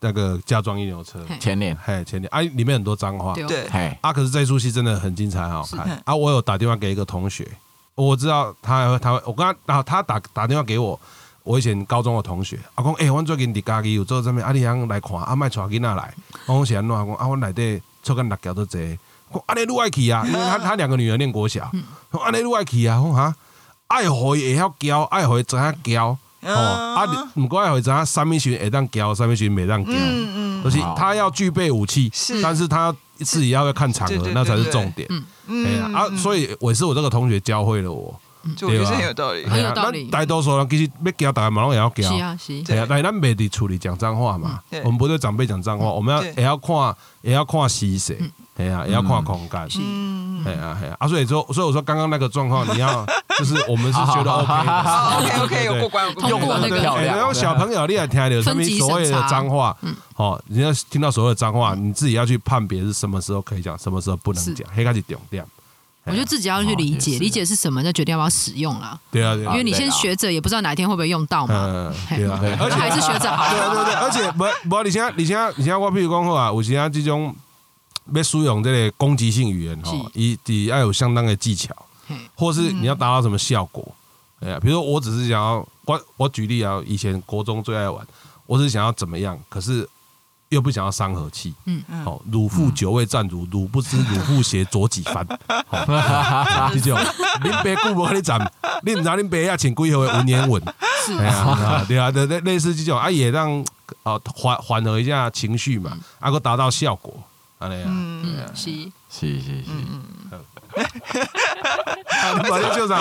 [0.00, 6.14] 那个嫁妆一牛车，前年，嘿前年啊里面很多脏话对嘿，啊，可是这出戏真的很精彩很好看啊！
[6.14, 7.46] 我有打电话给一个同学，
[7.96, 11.00] 我知道他还会他会我跟他然后他打打电话给我。
[11.44, 16.14] 我以前高中的同学，啊，讲，诶、阮最近伫家己有做啥物，啊，你通来看，啊，莫带囡仔来。
[16.46, 16.88] 我讲是安怎？
[16.88, 18.98] 讲啊，阮内底出干六条都济。
[19.30, 21.70] 讲安尼愈爱去啊，因为他他两个女儿念国小，
[22.10, 22.96] 讲安尼愈爱去啊。
[22.96, 23.34] 讲哈，
[23.88, 26.16] 爱互伊会晓教，爱互伊知影教。
[26.40, 26.54] 哦，
[26.96, 29.92] 啊，你毋过爱互伊知影啥物时阵会当教，啥物时阵袂当教。
[29.92, 35.06] 嗯嗯就是他要具备武器，是但是他自己要要看场合，那才是重点。
[35.46, 38.18] 哎呀嗯啊，所以我是我这个同学教会了我，
[38.56, 39.46] 就我觉得是很有道理。
[39.46, 40.04] 很有道理。
[40.10, 42.02] 大多数人其实要教大家嘛，拢也要教。
[42.16, 44.60] 是啊是，对啊，但是咱没得处理讲脏话嘛。
[44.70, 45.18] 对，我们不对。
[45.18, 48.18] 长辈讲脏话，我们要也要看也要看时势，
[48.56, 49.80] 哎呀，也要看空间。
[49.80, 53.06] 嗯哎呀哎呀啊，所以说所以我说刚刚那个状况，你要
[53.38, 56.30] 就是我们是觉得 OK，OK 对 OK，过关，有过关。
[56.30, 59.74] 通过那个漂亮哎然后小朋友你也听到什么分级审查所谓的脏话，
[60.16, 65.42] 哦，你要听到所谓的脏话，你自己要去判别是什么时候可以讲，什么时候不能讲，黑开始重点。
[66.06, 68.98] 我觉得自己要去理解，理解是什么，再决定要不要使用啦。
[69.10, 71.54] 对啊，对啊因为，你先学着，也不知道哪一天会不会用到嘛。
[71.54, 73.48] 嗯，对啊，而且还是学着好。
[73.48, 77.34] 对对对，而且不不，你现在你现在你现在我譬如讲好啊，有时啊这种
[78.12, 81.74] 要使用这个攻击性语言吼是，伊底要有相当的技巧，
[82.34, 83.86] 或是你要达到什么效果。
[84.40, 88.06] 哎呀，比如说我只是想要我我举例啊，以前国中最爱玩，
[88.44, 89.88] 我只是想要怎么样，可是
[90.54, 91.52] 又不想要伤和气。
[91.66, 95.26] 嗯嗯，好，汝父久未战汝，汝不知汝父鞋左几番。
[95.68, 96.98] 好，这种
[97.42, 98.40] 恁爸久无跟你站，
[98.82, 100.62] 你唔知恁爸要请几回文言文。
[101.04, 101.14] 是
[101.86, 103.62] 对啊，对类类似这种啊，也让
[104.04, 107.12] 啊缓缓和一下情绪嘛，啊，个达到效果，
[107.58, 107.84] 啊那样。
[107.86, 108.70] 嗯是，
[109.10, 109.70] 是是是，
[110.74, 113.00] 啊，你把这就啥？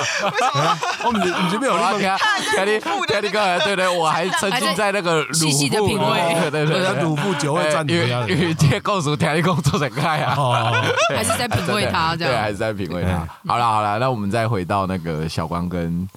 [1.04, 8.26] 我们你这边有我那个听听你刚才，对对，我还沉浸在那个鲁细的品味对对对鲁父九位战因为女啊。
[8.28, 10.36] 因为这故事听你讲做成开啊。
[10.38, 10.72] 哦，
[11.10, 12.50] 还是在品味它这对，还。
[12.50, 13.28] 是在品味它。
[13.48, 16.08] 好了好了，那我们再回到那个小光跟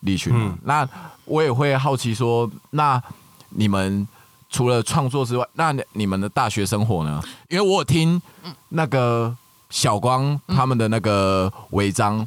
[0.00, 0.86] 立群，嗯那
[1.24, 3.02] 我也会好奇说，那
[3.48, 4.06] 你们
[4.50, 7.22] 除了创作之外，那你们的大学生活呢？
[7.48, 8.20] 因为我有听
[8.68, 9.34] 那个
[9.70, 12.26] 小光他们的那个违章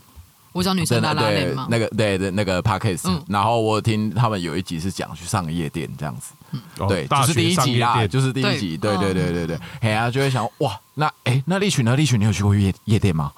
[0.52, 6.34] 我找女生拉拉对链嘛，那个对对那个 podcast，、嗯然后我听他们有一集是讲去上夜店这样子，
[6.80, 11.96] 哦对，大就是第一集啦，就是第一集，对对对对对对，嘿啊，就会想哇，那哎、那立群呢？
[11.96, 13.32] 立群，你有去过夜夜店吗？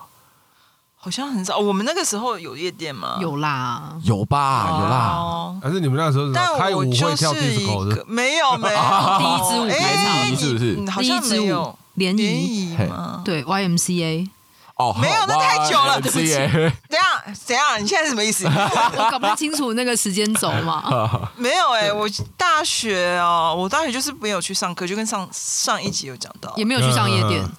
[1.04, 1.58] 好像很少。
[1.58, 3.18] 我们那个时候有夜店吗？
[3.20, 5.56] 有啦，有吧，有啦。
[5.62, 8.06] 但是你们那时候是但开舞会我就跳是一 disco 的个？
[8.08, 8.80] 没有没有
[9.20, 13.22] 第一支舞哎开场联谊是不是嗯好像第一支舞没有联联谊，谊吗？
[13.26, 14.28] 对 YMCA，
[14.76, 16.28] 哦，没有那太久了对不起。
[16.32, 16.38] 起。
[16.38, 17.82] 等下怎样？
[17.82, 18.46] 你现在是什么意思？
[18.48, 21.30] 我搞不太清楚那个时间轴嘛。
[21.38, 26.54] 没有哎、我大学哦，我大学就是没有去上课，就跟上上一集有讲到。
[26.56, 27.42] 也，没有去上夜店。
[27.44, 27.52] 嗯，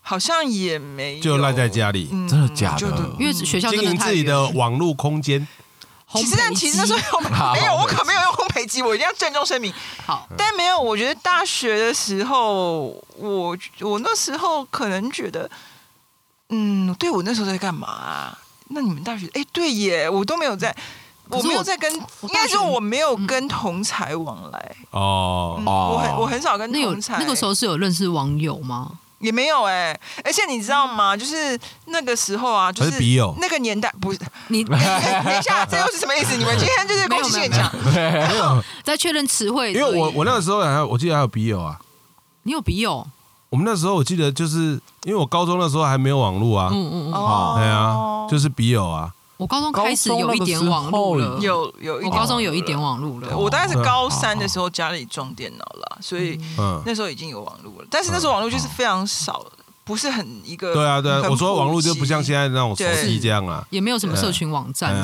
[0.00, 1.22] 好像也没有。
[1.22, 2.08] 就赖在家里。
[2.12, 2.78] 嗯真的假的？
[2.78, 2.86] 就
[3.18, 5.46] 因为学校经营自己的网络空间。
[6.14, 7.20] 其实，但其实那时候
[7.54, 9.72] 没有，我可没有用烘焙机，我一定要郑重声明。
[10.04, 15.50] 好，但没有，我觉得大学的时候，我我那时候可能觉得，
[16.50, 17.88] 嗯，对我那时候在干嘛？
[17.88, 18.38] 啊、
[18.68, 20.74] 那你们大学，哎，对耶，我都没有在，
[21.28, 25.60] 我我没有在跟，应该说我没有跟同才往来，哦。
[25.64, 28.90] 我很我很少跟那有同才，那个时候是有认识网友吗？
[29.22, 31.16] 也没有哎、而且你知道吗？
[31.16, 33.34] 就是那个时候啊，就还是笔友。
[33.40, 36.36] 那个年代不是，你 等一下，这又是什么意思？
[36.36, 41.78] 你们今天就是攻击性很强， 没有，在确认词汇而已，因为我我那个时候还有我记得还有笔友啊。
[42.42, 43.06] 你有笔友，
[43.50, 49.12] 我们那时候我记得就是因为我高中那时候还没有网络啊，嗯嗯嗯，哦对啊，就是笔友啊。
[49.36, 59.44] 我高中开始有一点网络了，有有一高中有一点网络了，我大概是高三的时候家里装电脑了，所以嗯，那时候已经有网络了，但是那时候网络就是非常少，
[59.84, 63.66] 不是很一个对啊对啊，我说网络就不像现在那种手机这样啊。
[63.70, 64.94] 也没有什么社群网站！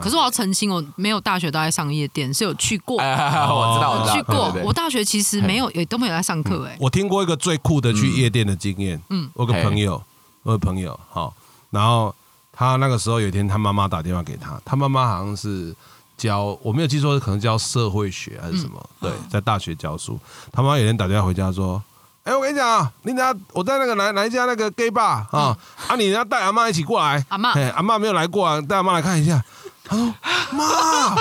[0.00, 3.10] 可是我要澄清，我没有大学都在上夜店，是有去过，哎，
[3.50, 8.96] 我知道，我知道，去过我大学其实没有，也都没有在上课，哎，我听过一个最酷的去夜店的经验。
[9.08, 10.00] 嗯嗯，我有个朋友，
[10.44, 11.34] 我有个朋友，好，
[11.70, 12.14] 然后
[12.54, 15.74] 他那个时候有一天，他妈妈打电话给他，他妈妈好像是
[16.16, 20.18] 教，我没有记错，可能教社会学还是什么，嗯对，在大学教书。
[20.52, 21.82] 他妈有一天打电话回家说。
[22.24, 25.54] 哎、我跟你讲啊，你等下我在那个哪哪一家那个 gay bar 啊，
[25.86, 27.22] 啊，你要带阿妈一起过来。
[27.28, 29.44] 阿妈哎，阿妈没有来过啊，带阿妈来看一下。
[29.84, 30.06] 他说
[30.52, 31.14] ：“妈，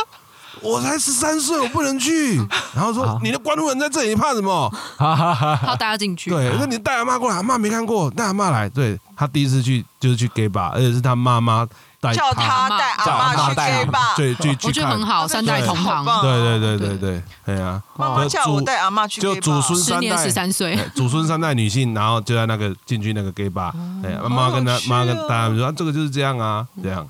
[0.64, 2.38] 我才十三岁，我不能去。
[2.74, 8.68] ”然后说：“你的关护人在这里，你怕什么？”他要带他进去，对，那你带阿妈过来，阿妈没看过，带阿妈来。
[8.68, 11.68] 对他第一次去就是去 gay bar，而且是他妈妈
[12.00, 14.60] 带叫他带阿妈去 gay 吧，对去去看。
[14.64, 15.04] 我觉得很。
[15.04, 16.98] 好，三代同堂，好棒对对对。
[16.98, 23.72] 对对，啊，妈妈叫我带阿妈去就祖孙三代十三岁，哎祖孙三代女性，然后就在那个进去那个 gay bar，
[24.04, 27.06] 哎，妈妈跟他妈跟大家说，啊这个就是这样啊，这样。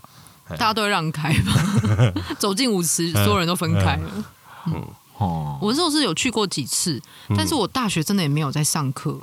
[0.49, 4.10] 大家都会让开吧， 走进舞池，所有人都分开了。
[4.67, 4.84] 嗯。
[5.19, 6.99] 哦，我那时候是有去过几次，
[7.38, 9.19] 但是我大学真的也没有在上课。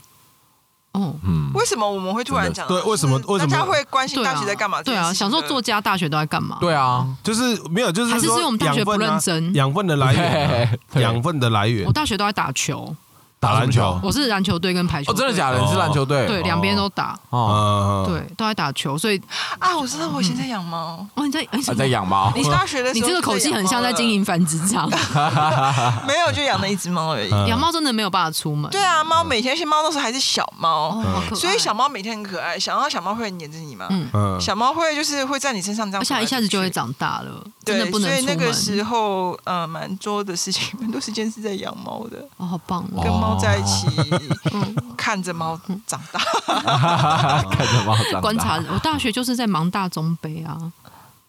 [0.93, 2.67] 哦，嗯，为什么我们会突然讲？
[2.69, 3.51] 对为什么为什么？
[3.51, 4.81] 大家会关心大学在干嘛？
[4.83, 6.59] 对啊，想说作家大学都在干嘛？
[6.61, 9.53] 对啊，就是没有，就是还是说是我们大学不认真？
[9.55, 11.85] 养分的来源 养分的来源。
[11.87, 12.95] 我，大学都在打球，
[13.41, 15.59] 打篮球，我是篮球队跟排球哦，真的假的？
[15.59, 16.27] 你是篮球队？
[16.27, 19.19] 对，两边都打，哦，嗯，对，都在打球，所以
[19.59, 22.31] 啊，我知道我以前在养猫， 哦，你在哎什啊么在养猫。
[22.37, 24.91] 你大学的时候你这个口气很像在经营繁殖场，
[26.07, 27.31] 没有就养了一只猫而已。
[27.33, 28.71] 嗯养猫真的没有办法出门。
[28.71, 31.03] 对啊，猫每天，而且猫都是还是小猫
[31.35, 32.59] 所以小猫每天很可爱。
[32.59, 33.87] 想到小猫会黏着你吗？
[33.89, 38.53] 嗯，嗯，小猫会就是会在你身上这样而且走来走去，它一下子就会长大了，真的对，不能所以那个。
[38.53, 43.03] 时候，呃，蛮多的事情， 蛮多时间是在养猫的，哦，好棒哦！
[43.03, 43.87] 跟猫在一起，
[44.53, 46.21] 嗯，看着猫长大。
[47.51, 48.21] 看着猫长大。
[48.21, 50.57] 观察我大学就是在忙大中杯啊，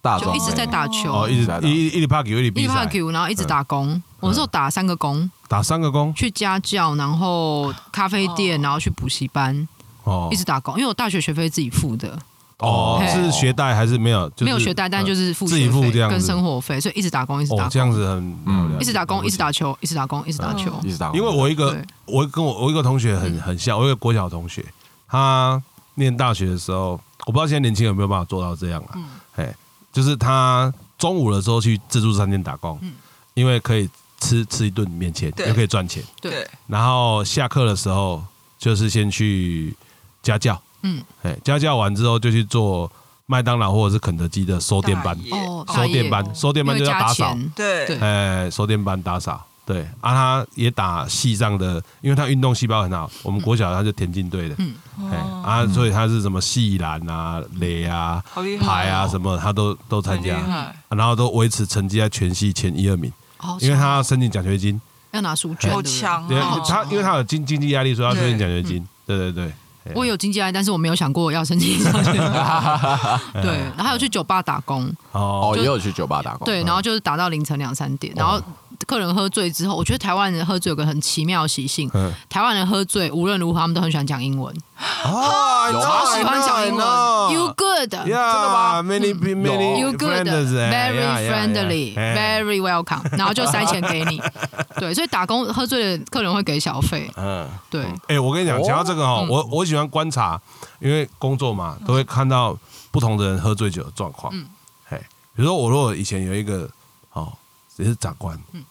[0.01, 4.01] 大壮就一直在打球，哦，一直一一直怕球，一直一直怕比赛，Q，然后一直打工。
[4.19, 9.67] 我那时候打三个工，打三个工，去家教，然后咖啡店，然后去补习班，
[10.03, 10.27] 哦。
[10.31, 10.75] 一直打工。
[10.75, 12.17] 因为我大学学费自己付的，
[12.61, 14.29] 哦，是学贷还是没有？
[14.29, 16.15] 就是没有学贷，但就是付自己付这样子。
[16.15, 20.71] 跟生活费，所以一直打工，一直打工，这样，子很嗯一直打工，一直打球，一直打工，一直打球。
[20.83, 24.63] 一直打，因为我一个我跟我我一个同学很很像，我一个国小同学，
[25.07, 25.61] 他
[25.95, 26.91] 念大学的时候，
[27.25, 28.91] 我不知道现在年轻人有没有办法做到这样啊？
[28.95, 29.05] 嗯。
[29.37, 29.55] 哎，
[29.91, 32.93] 就是他中午的时候去自助餐店打工嗯，
[33.33, 35.47] 因为可以吃吃一顿免钱，对。
[35.47, 36.03] 又可以赚钱。
[36.21, 38.23] 对，然后下课的时候
[38.59, 39.75] 就是先去
[40.21, 42.91] 家教，嗯，哎，家教完之后就去做
[43.25, 45.17] 麦当劳或者是肯德基的收店班。
[45.31, 47.85] 哦，收店班，收店班就要打扫，对。
[47.87, 47.99] 对。
[47.99, 49.45] 哎，收店班打扫。
[49.65, 49.81] 对。
[50.01, 53.09] 啊，他也打系上的，因为他运动细胞很好。
[53.23, 54.73] 我们国小他就田径队的，嗯，
[55.11, 58.21] 哎啊，所以他是什么系篮啊、垒啊、
[58.59, 60.73] 排啊什么，他都都参加。
[60.89, 64.81] 然后都维持成绩在全系前一二名，好因为他要申请奖学金。
[65.11, 66.25] 要拿书卷，好强！
[66.65, 68.85] 他因为他有经经济压力，所以要申请奖学金。
[69.05, 69.53] 对对对，哎
[69.95, 72.11] 我有经济案，但是我没有想过要申请上学。
[73.41, 76.45] 对，然后还有去酒吧打工，哦哦，也有去酒吧打工。
[76.45, 78.39] 对，然后就是打到凌晨两三点，然后
[78.87, 82.11] 客人喝醉之后，我觉得台湾人喝醉有个很奇妙的习性，嗯。
[82.29, 86.85] 台湾人喝醉无论如何他们都很喜欢讲英文，啊超喜欢讲英文
[87.33, 87.93] ，You good。
[87.93, 91.99] Yeah, many many You good, friends, eh, very yeah, yeah, friendly, yeah.
[91.99, 94.21] 哎 very welcome，然后就塞钱给你。
[94.77, 97.09] 对，所以打工喝醉的客人会给小费。
[97.15, 98.63] 嗯，对，哎，我跟你讲，哦。
[98.65, 100.39] 讲到这个哦嗯，我我喜欢观察，
[100.79, 102.57] 因为工作嘛，都会看到
[102.91, 104.31] 不同的人喝醉酒的状况。
[104.35, 104.47] 嗯。
[104.87, 104.97] 嘿，
[105.35, 106.69] 比如说我如果以前有一个
[107.13, 107.31] 哦，
[107.77, 108.63] 也是长官，嗯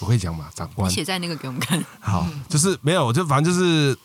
[0.00, 1.84] 我可以讲嘛，长官你写在那个给我们看。
[2.00, 3.96] 好，就是没有，我就反正就是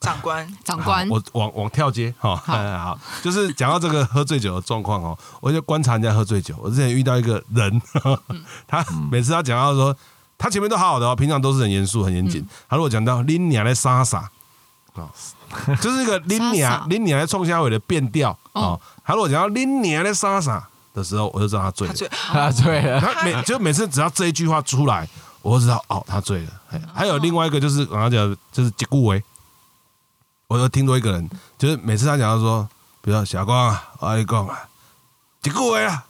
[0.00, 6.56] 长官，长官，我往往跳街哈，好好，就是讲到这个喝醉酒的状况哦，我就观察人家喝醉酒。
[6.60, 7.80] 我之前遇到一个人，
[8.66, 9.96] 他每次他讲到说，
[10.36, 12.46] 他前面都好好的哦，平常都是很严肃、很严谨。
[12.68, 14.28] 他如果讲到拎娘来杀傻
[14.94, 15.08] 哦，
[15.80, 18.80] 就是一个拎 傻娘傻拎娘来冲下尾的变调哦哦。
[19.04, 21.94] 他如果讲到拎娘来杀傻的时候，我就知道他醉了。
[22.10, 25.08] 他醉了， 他每就每次只要这一句话出来，
[25.42, 26.50] 我就知道哦，他醉了。
[26.70, 29.22] 嘿还有另外一个就是刚刚讲，就是吉固维，
[30.48, 32.68] 我就听多一个人，就是每次他讲到说，
[33.00, 34.58] 比如说小光啊，我跟你讲啊，
[35.42, 36.04] 吉固维 啊，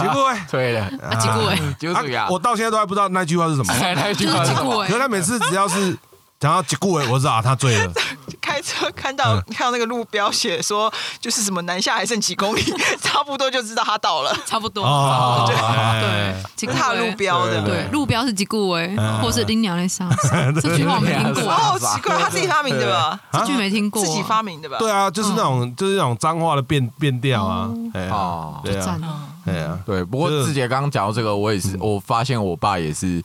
[0.00, 3.74] 吉固维，醉了，啊，吉固伟，就是啊，我到现在都还不知道那句话是什么。
[3.74, 5.96] 那句话可是，他每次只要是
[6.38, 7.92] 讲到吉固维，我知道啊，他醉了。
[8.40, 9.42] 开车看到嗯。
[9.54, 12.62] 看到那个路标写说就是什么南下还剩几公里，
[13.00, 14.36] 差不多就知道他到了。
[14.44, 19.20] 差不多，哦差不多哎对，吉固这是他的路标的，对对，路标是吉固伟，嗯。
[19.22, 20.08] 或是拎娘来杀，
[20.60, 23.18] 这句话我没听过，哦，奇怪，他自己发明的吧？
[23.30, 24.76] 啊这句没听过，自己发明的吧？
[24.78, 28.98] 对啊，就是那种就是那种脏话的变变调啊，哎哦，对啊。
[29.46, 33.22] 对啊，对，不过志杰刚刚讲到这个，我也是，我发现我爸也是，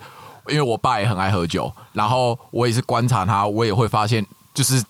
[0.47, 4.83] 因为我爸也很爱喝酒，然后我也是观察他，我也会发现，就是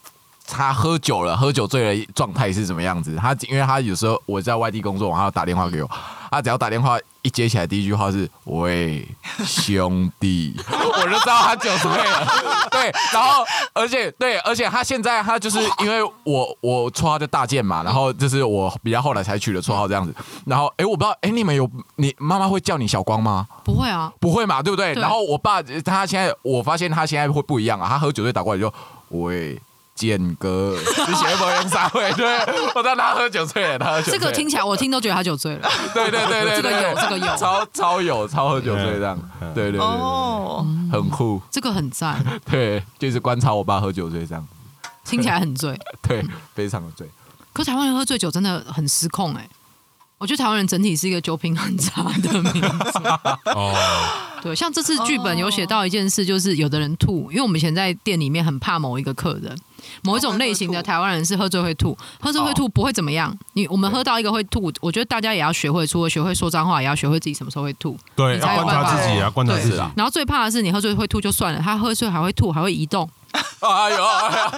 [0.47, 3.15] 他喝酒了，喝酒醉了状态是怎么样子。
[3.15, 5.89] 他因为他有时候我在外地工作，他要打电话给我，
[6.31, 9.05] 他只要打电话一接起来，第一句话是“喂，
[9.45, 12.25] 兄弟”， 我就知道他酒醉了。
[12.71, 20.15] 对，然后而且对，而且他现在他就是因为我我绰号叫大健嘛，然后就是我比较后来才取的绰号这样子。
[20.45, 23.45] 然后哎，我不知道哎，你们有你妈妈会叫你小光吗？
[23.65, 24.93] 不会啊，不会嘛，对不对？
[24.95, 28.73] 对然后我爸他现在我发现他现在会不一样啊，他喝酒醉打过来就
[29.09, 29.59] 喂。
[30.01, 32.11] 健哥，你写不用撒会？
[32.13, 32.25] 对，
[32.73, 37.37] 我让他喝酒醉了，他喝酒醉这个听起来我听都觉得他酒醉了，对对对对，这个有这个有。
[37.37, 39.19] 超超有超喝酒醉这样，
[39.53, 44.47] 对对对对哦，很酷，这个很赞，对，就是观察我爸喝酒醉这样，
[45.05, 45.77] 听起来很醉。
[46.01, 46.25] 对，
[46.55, 47.07] 非常的醉。
[47.53, 49.47] 可台湾人喝醉酒真的很失控哎、
[50.17, 52.99] 我觉得台湾人整体是一个酒品很差的民族。
[53.51, 53.75] 哦，
[54.41, 59.57] 对，像这次剧本有写到一件事，就是有的人吐，因为我们以前在店里面很怕某一个客人，
[60.03, 63.35] 某一种类型的台湾人是喝醉会吐，喝醉会吐不会怎么样。
[63.53, 67.97] 你我们喝到一个会吐，我觉得大家也要学会，除了学会说脏话，也要学会自己什么时候会吐。
[68.15, 69.91] 对，要观察自己啊，观察自己啊。
[69.95, 73.09] 然后最怕的是你喝醉会吐就算了，他喝醉还会吐，还会移动。
[73.61, 74.51] 哎呦，哎呦。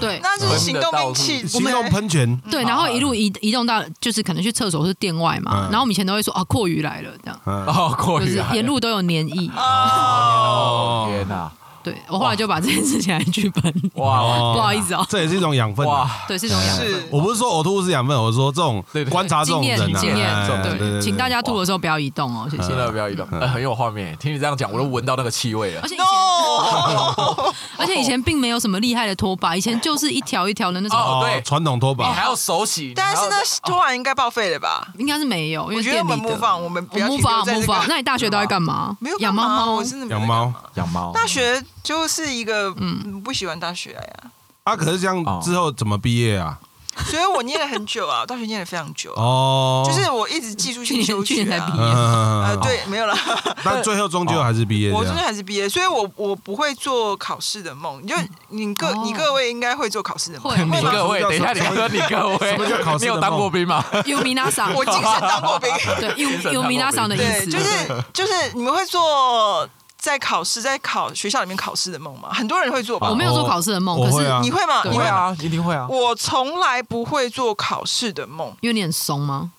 [0.00, 0.20] 对。
[0.22, 1.46] 那就是行动兵器。
[1.46, 5.62] 行动喷泉，对，然后一路移移动到就是可能去厕所或是店外嘛，嗯。
[5.70, 7.64] 然后我们以前都会说哦，阔鱼来了这样，嗯。
[7.66, 9.50] 哦，过就是于沿路都有黏液。
[9.56, 11.50] 哦，天哪，
[11.82, 15.90] 对我后来就把这件事情来剧本，哇哇不好意思哦，这也是一种养分啊。
[15.90, 17.08] 哇，对，是一种养分。
[17.10, 22.76] 我不是说呕吐物是养分，我是说这种观察这种经验人啊，经验哎对请大家吐的时候不要移动哦，谢谢真。
[22.76, 24.16] 的不要移动，呃很有画面。
[24.18, 25.88] 听你这样讲，我都闻到那个气味了而。
[25.88, 26.06] 且以前，
[27.78, 34.86] 而且以前并没有什么厉害的拖把，以前就是一条一条的那种，哦对传统拖把你还要手洗，但是你还要呢，突然应该报废了吧？
[34.98, 36.36] 应该是没有，因我觉得我们为店里的。
[36.36, 38.96] 模仿，我们不要模停留仿模仿，在这个那你大学都在干嘛？
[39.00, 39.82] 没有养猫猫。
[39.82, 44.30] 真的养猫养猫，大学就是一个嗯不喜欢大学呀，
[44.64, 44.76] 啊。
[44.76, 46.58] 可是这样之后怎么毕业啊？
[47.06, 51.84] 所以我念了很久啊， 大学念了非常久，哦，就是我一直技术性去休年去学啊年才毕业。
[51.84, 53.16] 嗯呃，，对，没有了。
[53.64, 55.26] 但最后终究 还是毕业这我中间样。
[55.26, 58.04] 还是毕业，所以我我不会做考试的梦。
[58.06, 58.14] 就
[58.48, 60.90] 你各哦你各位应该会做考试的梦，会你吗？
[60.92, 63.82] 各位，等一下，你说你各位，什么叫考试的你有当过兵吗？
[64.04, 65.70] 有米娜桑，我精神当过兵。
[66.00, 69.66] 对，有米娜桑的意对，思，就是就是你们会做
[70.00, 72.30] 在考试在考学校里面考试的梦吗？
[72.32, 73.14] 很多人会做吧我？
[73.14, 74.82] 没有做考试的梦，可是我会啊你会吗？
[74.84, 75.04] 你会？
[75.04, 75.86] 啊，一定会啊。
[75.88, 79.52] 我从来不会做考试的梦，因为你很怂吗？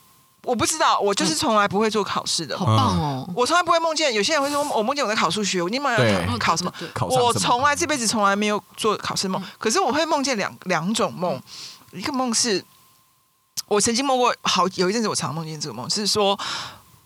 [0.44, 2.66] 我不知道，我就是从来不会做考试的好。
[2.66, 3.30] 棒哦！
[3.36, 6.74] 我从来不会梦见，有些人会说，我梦见我在考数学，我你梦对见考什么？
[7.02, 11.40] 我什么从来这辈子从来没有做考试梦，可是我会梦见两两种梦，
[11.92, 12.66] 一个梦是，
[13.68, 16.36] 我曾经梦过好有一阵子，我常梦见这个梦，是说，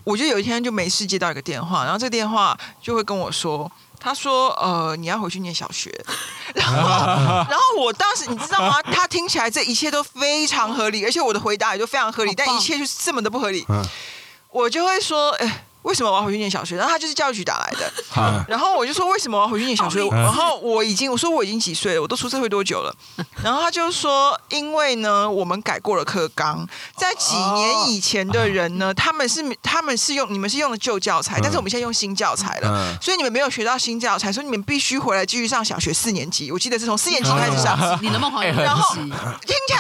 [0.06, 3.70] 我就有一天就没事接到一个电话，然后这个电话就会跟我说。
[4.00, 5.90] 他说：“呃，你要回去念小学。”
[6.54, 7.06] 然后，
[7.50, 8.80] 然后我当时你知道吗？
[8.84, 13.66] 他听起来这一切都非常合理，而且我的回答也就非常合理，但一切就是这么的不合理。
[13.68, 13.84] 嗯
[14.52, 20.06] 我就会说：“哎、为什么我要回去念小学？”然后他就是教育局打来的，嗯 然后我就说为什么我要回去念小学？
[20.10, 22.94] 然后我已经我说我已经几岁了，我都出社会多久了？
[23.44, 26.68] 然后他就说，因为呢，我们改过了课纲，
[26.98, 32.70] 在几年以前的人呢，他们是他们是用你们是用的旧教材，但是我们现在用新教材了。
[32.70, 36.52] 嗯所以你们没有学到新教材，所以你们必须回来继续上小学四年级。
[36.52, 39.80] 我记得是从四年级开始上， 你的梦好有哎然后，听起来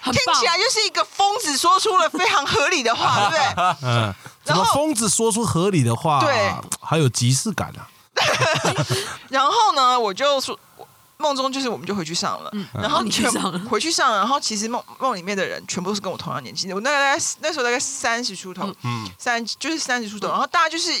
[0.00, 4.14] 很听起来就是一个疯子说出了非常合理的话，对不对？
[4.50, 7.88] 然后疯子说出合理的话，对，还有即视感啊。
[9.30, 10.58] 然后呢，我就说，
[11.16, 13.58] 梦中就是我们就回去上了，然后哦你去全上了。
[13.60, 19.08] 回去上了，然后其实梦梦里面的人全部都是跟我同样年纪的，我大概那时候大概三十出头，嗯。
[19.18, 20.92] 三就是三十出头，然后大家就是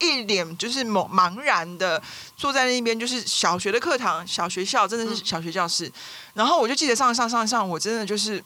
[0.00, 2.02] 一脸就是茫茫然的
[2.36, 5.92] 坐在那边，就是小学的课堂，小学校真的是小学教室，
[6.34, 8.42] 然后我就记得上上上上，我真的就是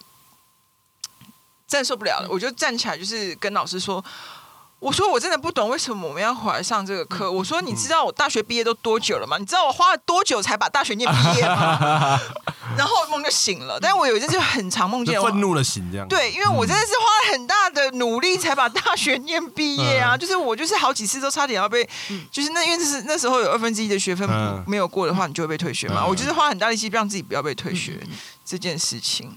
[1.66, 4.04] 真的受不了了，我就站起来就是跟老师说。
[4.80, 7.30] 我说我真的不懂为什么我们要回来上这个课。
[7.30, 9.36] 我说你知道我大学毕业都多久了吗？
[9.38, 12.18] 你知道我花了多久才把大学念毕业吗？
[12.78, 16.08] 然后梦就醒了，但我有一阵就很长梦见愤怒的醒这样。
[16.08, 21.86] 对，因为我真的是花了很大的努力才把大学念毕业啊，就是我就是好几次都差点要被，
[22.30, 26.04] 就是那因为是那时候有二分之一的学分嗯没有过的话，你就会被退学嘛。
[26.04, 28.00] 嗯我就是花很大力气让自己不要被退学
[28.46, 29.36] 这件事情。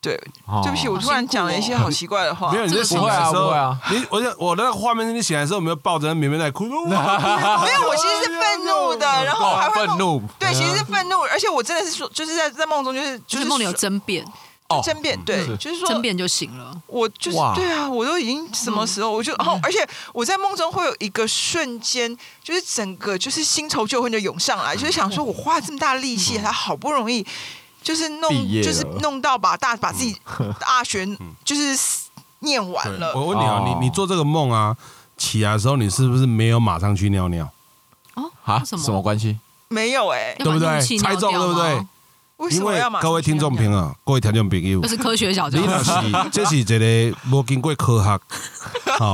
[0.00, 0.14] 对，
[0.46, 0.60] 哦。
[0.62, 2.50] 对不起，我突然讲了一些好奇怪的话。
[2.52, 2.58] 没。
[2.58, 3.78] 有你在醒来的时候，啊。
[3.90, 6.64] 你我就我那个画面，你醒来的时候有没有抱着那绵绵在哭？
[6.64, 9.86] 没有，我其实是愤怒的， 然后我还会。
[9.86, 14.24] 愤怒，对，其实是愤怒，而且我真的是说，就是在在梦中，就是就是梦里有争辩，
[14.68, 14.80] 哦。
[14.84, 16.70] 争辩，对，就是说争辩就醒了。
[16.86, 27.26] 我就是对啊，我都已经什么时候，我就然后，而且我在梦中会有一个瞬间，就是整个就是新仇旧恨就涌上来，就是想说我花这么大力气，他好不容易
[27.82, 28.30] 就是弄
[28.62, 30.16] 就是弄到把大把自己
[30.60, 31.06] 大学
[31.44, 31.78] 就是
[32.40, 33.12] 念完了。
[33.14, 33.64] 我问你啊，哦。
[33.80, 34.76] 你你做这个梦啊，
[35.16, 37.50] 起来的时候你是不是没有马上去尿尿？
[38.14, 38.84] 哦，啊，什么？
[38.84, 39.38] 什么关系？
[39.68, 40.98] 没有哎、对不对？
[40.98, 41.86] 猜中对不对？
[42.38, 44.80] 为什因为么要马各位听众朋友，各位听众朋友。
[44.80, 45.58] 这，是科学小教。
[45.58, 45.92] 你若室。
[45.92, 48.18] 是 这是一个无经过科学，
[48.98, 49.12] 吼，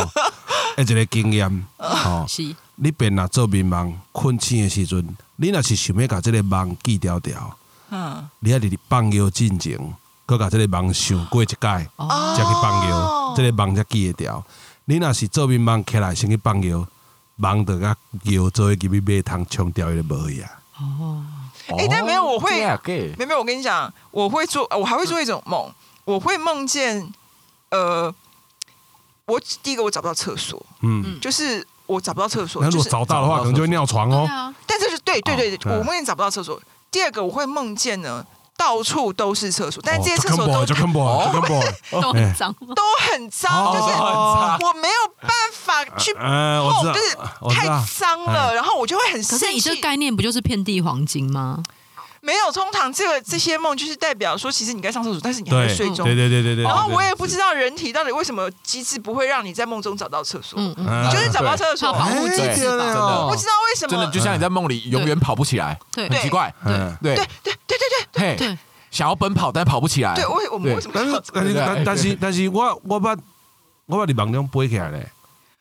[0.76, 2.54] 的一个经验，哦， 是。
[2.76, 5.04] 你变若做眠梦困醒的时阵，
[5.36, 7.56] 你若是想要把这个梦记掉掉，
[7.90, 9.78] 嗯你还得放尿进前，
[10.24, 14.44] 搁把这个梦想过一届，才哦，去放尿，这个梦才记得掉。
[14.86, 16.86] 你若是做眠梦起来先去放尿，
[17.36, 20.50] 梦就甲尿做去入去马桶冲掉，伊就无去啊。
[21.68, 25.68] 哎但没有我会对啊，gay 没有没有，我跟你讲，我会做，我还会做一种梦，
[26.04, 27.12] 我会梦见，
[27.70, 28.14] 呃，
[29.24, 34.54] 我第一个我找不到厕所，嗯，就是我找不到厕所，那如就是果找到的话，可能就会尿床哦。
[34.66, 36.60] 但这是对对对，哦我梦见找不到厕所。
[36.96, 38.24] 第二个我会梦见呢，
[38.56, 40.64] 到处都是厕所，但这些哦厕所都
[42.00, 42.74] 都很脏吗？
[42.74, 47.16] 都很脏，就是哦我没有办法去呃，我知碰，道就是，
[47.54, 49.80] 太，脏了，然后我就会很生可是你这气。
[49.82, 51.62] 概念不就是遍地黄金吗？
[52.26, 56.04] 没有，通常这个这些梦就是代表说，其实你该上厕所，但是你还在，睡中。
[56.04, 56.64] 对对对对对。
[56.64, 61.98] 然后我也不知道人体到底为什么机制不会让你在梦中找到厕所，嗯嗯，嗯你就是找不到厕所靠。
[62.00, 62.70] 保护机哎制吧。
[62.70, 66.52] 真的我不知道为什么，真的就像你在梦里永远跑不起来，对很奇怪。
[66.64, 68.58] 嗯对对对对对对嘿，对，
[68.90, 70.12] 想要奔跑但跑不起来。
[70.14, 71.54] 对，为我们为什么但是但是
[71.84, 73.16] 但但是我我把
[73.86, 75.06] 我把你梦中飞起来嘞。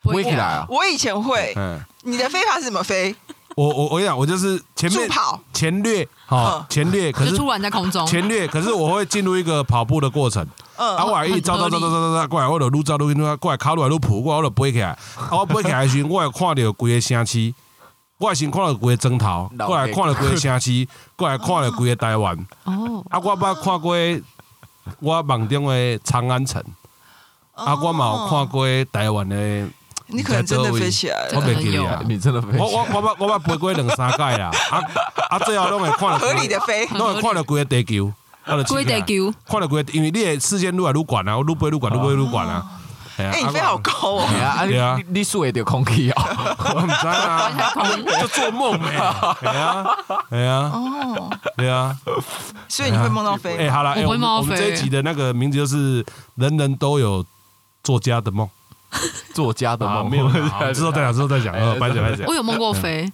[0.02, 0.66] 背起来啊。
[0.68, 3.14] 我以前会，嗯，你的飞法是怎么飞？
[3.56, 5.40] 我我我跟你讲，我就是前面助跑。
[5.54, 10.46] 前略，好嗯前略，可就是突然在空中，前略，可是我会进入一个跑步的过程。
[10.76, 14.88] 嗯啊，我一走走走走走走过来，我就愈走愈远，过来卡落来愈扑，过来我就飞起来。
[14.88, 17.54] 啊，我飞起来的时阵，我会看到规个城市，
[18.18, 20.86] 我也先看到规个砖头，过来看到规个城市，
[21.16, 22.36] 过来看到规个台湾。
[22.64, 23.96] 哦，啊，我捌看过
[25.00, 26.62] 我梦中的长安城，
[27.54, 29.66] 啊，我嘛有看过台湾的。
[30.08, 32.00] 你可能真的飞起来我了，袂记得啊。
[32.06, 34.80] 你真的飞我我我捌我捌飞过两三届啦，啊
[35.30, 36.86] 啊，最后拢会看到合理的飞。
[36.86, 38.12] 拢会看到规个地球，
[38.46, 42.64] 我就龟得球，看到规个，因为你的视线愈来愈悬啊，我愈飞愈悬，愈飞愈悬啊。
[43.18, 44.26] 哎哎，你飞好高哦！
[44.28, 46.22] 对啊你你你数会到空气哦。
[46.76, 47.50] 我唔知啊，
[48.20, 48.88] 就做梦没？
[49.40, 49.86] 哎呀，
[50.28, 51.96] 哎呀，哦，对啊。
[52.68, 53.70] 所以你会梦到飞哎，飞。
[53.70, 56.04] 好了，哎我们梦到飞我们这一集的那个名字就是
[56.36, 57.24] “人人都有
[57.82, 58.46] 作家的梦
[59.34, 62.26] 作家”的啊，梦没有， 好之后再讲，之后再讲，呃，拜讲拜讲。
[62.26, 62.34] 我。
[62.34, 63.10] 有梦过飞，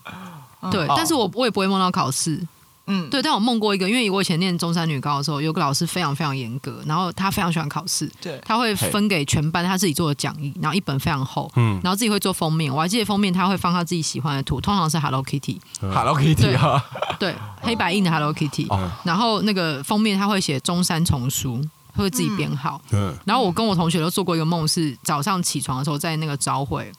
[0.70, 2.40] 对，哦但是我我也不会梦到考试，
[2.88, 8.40] 嗯，对，但我梦过一个，因为我以前念中山女高的时候，有个老师非常非常严格，然后他非常喜欢考试，对。
[8.44, 11.78] 他会分给全班他自己做的讲义，然后一本非常厚，嗯。
[11.84, 16.84] 然后自己会做封面，我还记得封面他会放他自己喜欢的图，通常是 Hello Kitty，Hello Kitty 啊，
[17.18, 18.90] 对，黑白印的 Hello Kitty，、哦。
[19.04, 22.80] 然后那个封面他会写中山丛书，他会自己编号。
[22.92, 26.92] 嗯然后我跟我同学都做过一个梦，是早上起床的时候在那个朝会，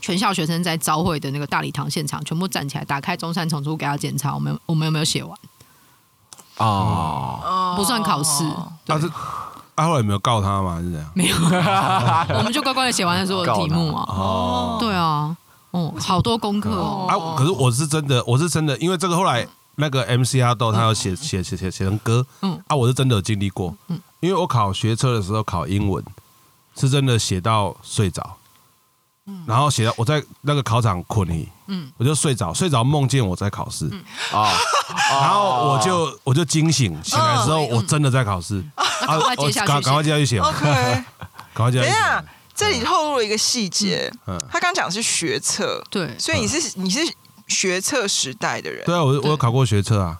[0.00, 5.38] 全校学生在朝会的那个大礼堂现场，全部站起来，打开中山丛书给他检查，我们我们有没有写完，
[6.58, 8.94] 哦，哦不算考试，啊这
[9.76, 10.80] 啊后来有没有告他吗？
[10.80, 11.10] 是这样。
[11.14, 11.36] 没有，
[12.38, 14.04] 我们就乖乖的写完了所有的题目啊。
[14.08, 15.36] 哦对啊，
[15.72, 17.06] 哦，好多功课哦。
[17.08, 19.46] 啊，可是我是真的，我是真的，因为这个后来
[19.76, 22.62] 那个 MC 阿豆他要写写写写写成歌，嗯。
[22.66, 24.00] 啊，我是真的有经历过，嗯。
[24.20, 26.02] 因为我考学车的时候考英文，
[26.76, 28.36] 是真的写到睡着，
[29.46, 31.90] 然后写到我在那个考场困你，嗯。
[31.96, 33.86] 我就睡着，睡着梦见我在考试，
[34.32, 34.52] 啊，
[35.10, 40.40] 然后我就我就惊醒，醒来之后我真的在考试， 啊赶快接下去赶赶快接下去写。
[40.40, 40.64] 嘛，OK，
[41.52, 41.90] 赶快接下去写。
[41.90, 44.38] 等一下。，这里透露了一个细节，嗯。
[44.50, 47.00] 他刚讲的是学测，对，所以你是你是
[47.46, 50.18] 学测时代的人，对啊，我我有考过学测啊，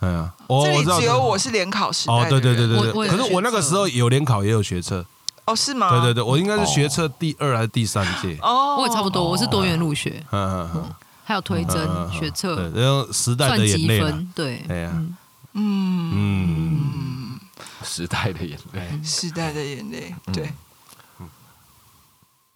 [0.00, 5.04] 哎呀，我这里我知道只有我是联考时代哦，的人对对对对对，可是我那个时候有联考也有学测，
[5.46, 5.90] 哦是吗？
[5.90, 15.16] 对对对，我应该是学测第二还是第三届，哦，我也差不多，我是多元入学， 嗯嗯嗯还有推甄、学测、对，然后时代的眼泪对，哎呀，嗯。
[15.54, 17.40] 嗯，嗯，
[17.82, 19.00] 时代的眼泪。
[19.02, 20.52] 时代的眼泪，对，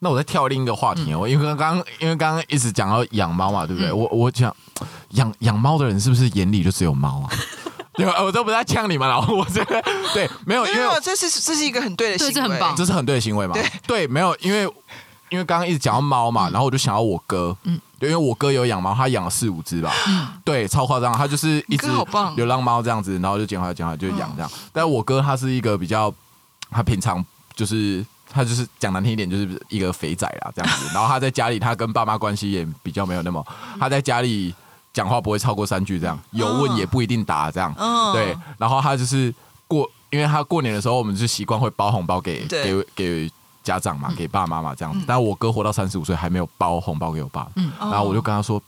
[0.01, 3.90] 那我再跳另一个话题哦，因为刚刚因为刚刚一直讲到养猫嘛，对不对？
[3.90, 3.96] 嗯。
[3.98, 4.55] 我我讲
[5.11, 7.30] 养养猫的人是不是眼里就只有猫啊？
[7.94, 8.14] 对吧？
[8.22, 9.82] 我都不在呛你们了， 我这个
[10.14, 12.74] 对没有，因为没有，这是这是一个很对的行为，对这很棒。
[12.74, 13.53] 这是很对的行为嘛。
[13.53, 13.70] 对。
[13.86, 14.62] 对，没有，因为
[15.28, 17.74] 因为刚刚一直讲到猫嘛，然后我就想到我哥，嗯。
[17.74, 20.28] 嗯，对，因为我哥有养猫，他养了四五只吧，嗯。
[20.44, 21.88] 对，超夸张，他就是一只
[22.36, 24.51] 流浪猫这样子，然后就捡回来捡回来就养这样。
[24.72, 26.11] 但我哥他是一个比较，
[26.70, 27.22] 他平常
[27.55, 30.86] 就是他就是讲难听一点，就是一个肥仔啦这样子。
[30.94, 33.44] 然后他在家里，他跟爸妈关系也比较没有那么，
[33.78, 34.54] 他在家里
[34.92, 37.74] 讲话不会超过三句这样，有问也不一定答这样。
[37.76, 39.34] 嗯对，然后他就是
[39.66, 45.04] 过，因为他过年的时候，我们就习惯会包红包给对给给家长嘛，给爸妈嘛这样子。
[45.06, 48.60] 但我哥活到三十五岁还没有包红包给我爸，嗯然后我就跟他说：“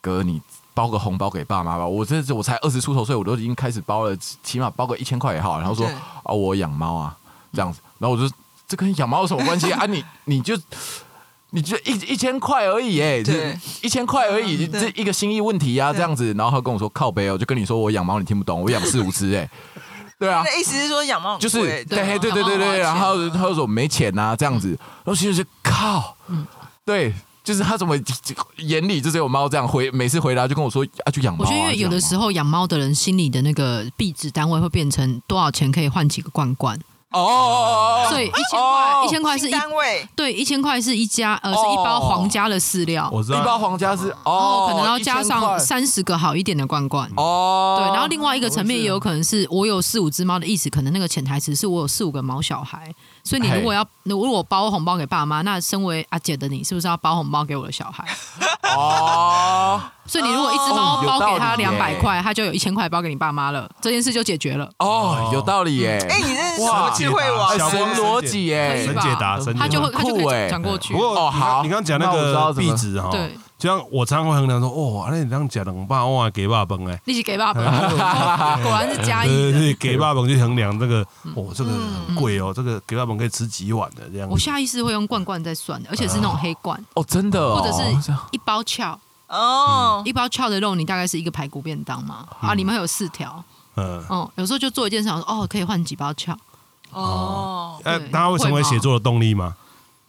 [0.00, 0.40] 哥，你
[0.72, 5.92] 包个红包给爸妈吧，我这我才二十出头岁，我都已经开始包了，起起码包个一千块也好。”然后说啊
[6.24, 7.16] ：“哦，我养猫啊，
[7.52, 8.32] 这样子。”然后我就
[8.70, 9.70] 这跟养猫有什么关系？
[9.72, 9.84] 啊？
[9.84, 10.56] 你你就。
[11.52, 16.32] 你就一一千块而已哎，这对一千块而已，这一个心意问题啊，这样子。
[16.34, 19.50] 然后他跟我说靠背哦，就跟你说我养猫你听不懂，我养四五只哎，
[20.16, 26.46] 对啊， 那意思是说养猫就是贵对对对对然后他就说我没钱呐、这样子，然后其实是靠，嗯
[26.86, 27.12] 对，
[27.42, 27.96] 就是他怎么
[28.58, 36.82] 眼里就只有猫这样回，每次回答就跟我说啊去养猫、啊，我觉得因为有的时候养猫的人心里的那个币值单位会变成多少钱可以换几个罐罐，候
[37.12, 43.40] 哦哦哦哦，所以一千块一千块是单位，对一千块是一家呃是一包皇家的饲料，我知道。
[43.40, 47.10] 一包皇家是哦，可能要加上三十个好一点的罐罐。
[47.16, 52.94] 哦，对，然后另外一个层面也有可能是我有四五只猫的意思，可能那个潜台词是我有四五个毛小孩，
[53.30, 58.04] 所以你如果要，如果我包红包给爸妈，那身为阿姐的你，是不是要包红包给我的小孩？
[58.74, 59.80] 哦。
[60.04, 64.68] 所以你如果一只猫包给他两百块，他就有一千块包给你爸妈了，这件事就解决了。
[64.80, 67.22] 哦，有道理耶，哎，你这是什哇么智慧？
[67.56, 68.84] 小神逻辑耶。
[68.84, 70.92] 神可以解答，神他就会他就可以转过去。
[70.92, 70.98] 不。
[70.98, 71.62] 过哦好。
[71.62, 79.34] 你刚刚讲那个怎么币值哈，对，就像我常常会衡量说，哦，那你这样讲两百万给爸崩哎，你是给爸爸，哦 果然是加一的。
[79.34, 81.06] 对对，给爸崩就衡量这个，
[81.36, 84.26] 哦，这个很贵哦，这个给爸崩可以吃几碗的这样。
[84.30, 87.82] 我下意识会用罐罐在算的，而且是那种黑罐，哦，真的哦，或者是
[88.30, 88.98] 一包鞘，
[89.28, 93.44] 哦，一包鞘的肉，你大概是一个排骨便当嘛，啊，里面会有四条，
[93.76, 96.34] 嗯，嗯，有时候就做一件事，哦，可以换几包鞘，
[96.92, 99.54] 哦，呃，对它会成为写作的动力吗？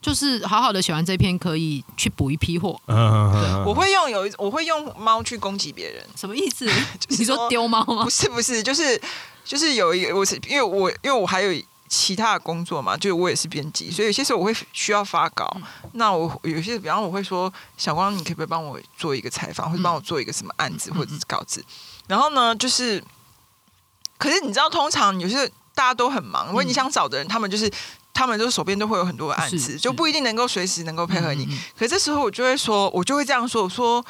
[0.02, 2.78] 就是好好的写完这篇，可以去补一批货。
[2.86, 6.68] 嗯嗯嗯我会用有一我会用猫去攻击别人，什么意思？
[6.68, 6.76] 是
[7.08, 8.10] 你说说丢猫吗不？
[8.10, 9.00] 是不是，就是
[9.44, 15.56] 就是有一个我是因为我因为我还有其他的工作嘛，就是我也是编辑，所以有些时候我会需要发稿。
[15.92, 21.64] 那我有些比方我会说小光，你可不可以帮我做一个采访，或者帮我做一个什么案子或者是稿子？
[22.08, 23.00] 然后呢，就是
[24.18, 25.46] 可是你知道，通常有些
[25.76, 27.70] 大家都很忙，如果你想找的人，他们就是。
[28.14, 31.44] 他们就手边都会有很多的案子，就不一定能够随时能够配合你。
[31.44, 31.58] 嗯嗯嗯。
[31.78, 34.04] 可是这时候我就会说，我就会这样说，我说，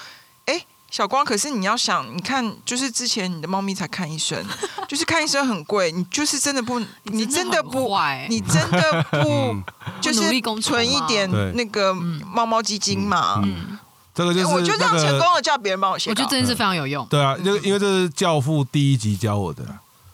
[0.47, 4.45] 哎、小光，可是你要想，你看，就是之前你的猫咪才看医生，
[4.89, 7.89] 就是看医生很贵，你就是真的不，你真的不，
[8.29, 9.57] 你真的不，
[10.03, 13.41] 就是努力存一点那个猫猫基金嘛。
[13.45, 13.79] 嗯，
[14.15, 16.31] 这个就是我就这样成功的叫别人帮我写我觉得。
[16.31, 17.07] 真的是非常有用。
[17.07, 19.65] 对啊，因为因为这是教父第一集教我的，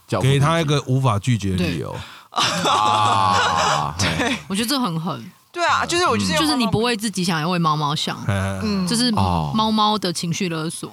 [0.07, 1.97] 叫给他一个无法拒绝的理由。
[2.31, 4.37] 啊， 对。
[4.49, 9.51] 我觉得这很狠，对啊，就是我就是就是你猫猫不为自己想，要为猫猫想，嗯，就，是哦。
[9.55, 10.91] 猫猫的情绪勒索。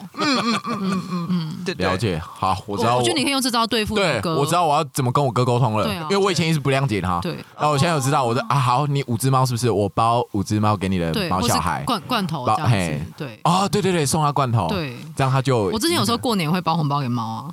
[1.65, 1.85] 对对。
[1.85, 4.35] 了解，好，我知道我我觉得你可以用这招对付对你，哥。
[4.35, 6.07] 我知道我要怎么跟我哥沟通了，对啊。
[6.09, 7.33] 因为我以前一直不谅解他，对。
[7.57, 9.69] 然后我现在有知道，我说啊，好，你五只猫是不是？
[9.69, 13.01] 我包五只猫给你的对，或是毛小孩，罐罐头包这样子。
[13.17, 13.39] 对。
[13.43, 17.49] 哦，对对对，送他罐头，，对，这样他就我之前有时候过年会包红包给猫啊，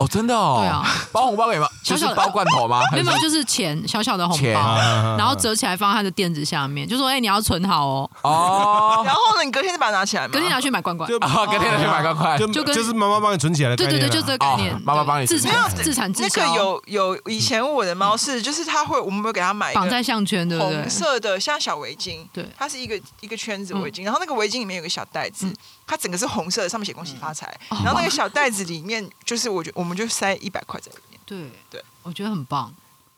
[0.00, 0.82] 哦，真的哦，对啊，
[1.12, 1.68] 包红包给吗？
[1.82, 2.80] 小小的包罐头吗？
[2.90, 10.32] 没有没有，就是钱小小的红钱包，啊然后折起来放在他的垫子下面，就说：“哎、你要存好哦，哦，然后呢，你隔天就把它拿起来嘛。
[10.32, 11.06] 隔天拿去买罐罐。
[11.06, 14.00] 就啊，隔天拿去买罐罐，就就跟就是妈妈帮你存起来的”概念啊。
[14.00, 14.74] 对对对，就这个概念。
[14.74, 20.88] 哦妈妈帮你自存起来产自产自那销，个有有以前我的猫是，就是它会，我们会给它买一绑个在项圈，对不对红？
[20.88, 25.46] 色的像小围巾，对它是一个一个圈子围巾，然后那个围巾里面有个小袋子，
[25.90, 27.76] 它整个是红色的，上面写恭喜发财，哦。
[27.84, 31.20] 然后那个小袋子里面就是我觉我们就塞一百块在里面。
[31.26, 31.50] 对。
[31.68, 32.72] 对，我觉得很棒。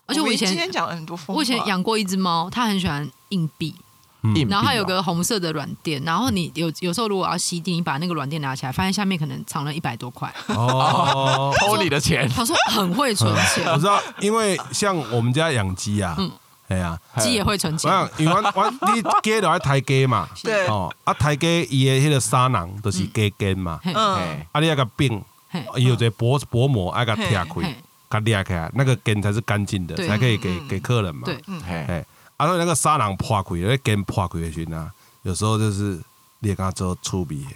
[0.06, 3.74] 而且我以前今天前讲了很多风，我以前养过一只猫，它很喜欢硬币，
[4.22, 4.34] 嗯。
[4.48, 10.34] 然后它有哦个红色的软垫，然后你有有时候如果要吸地，你把那个软垫拿起来，发现下面可能藏了一百多块。
[10.46, 16.30] 哦，偷你的钱，他说很会存钱， 我知道，因为像我们家养鸡啊，嗯
[16.72, 17.90] 哎呀，鸡也会存钱。
[18.16, 25.64] 因为我我你鸡就爱抬鸡嘛， 对，哦，啊抬鸡伊的迄个沙囊都是鸡根嘛，嗯，哎，啊你要个并，嘿。
[25.76, 27.76] 伊有这薄薄膜爱个贴开嘿，
[28.10, 30.68] 给裂开来，那个根才是干净的，才可以给嗯。
[30.68, 31.22] 给客人嘛。
[31.26, 31.34] 对，
[31.66, 32.06] 嘿，哎，
[32.36, 34.90] 啊，所以那个沙囊破开，那根破开的时候啊，
[35.22, 36.00] 有时候就是
[36.40, 37.44] 你也跟它做粗鄙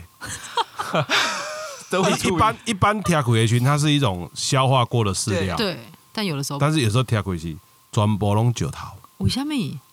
[1.89, 5.79] 一一般一般贴开的时候，它是一种消化过的饲料，对，
[6.13, 7.57] 但有的时候但是有时候贴开是
[7.93, 8.89] 全部拢石头，
[9.19, 9.53] 为什么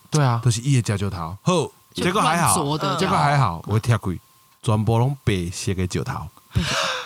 [0.10, 1.38] 对啊，都是伊的食石头。
[1.42, 1.54] 好，
[1.94, 4.04] 就结果还好，结果还好，我贴开。
[4.62, 6.28] 全部拢白色的石头，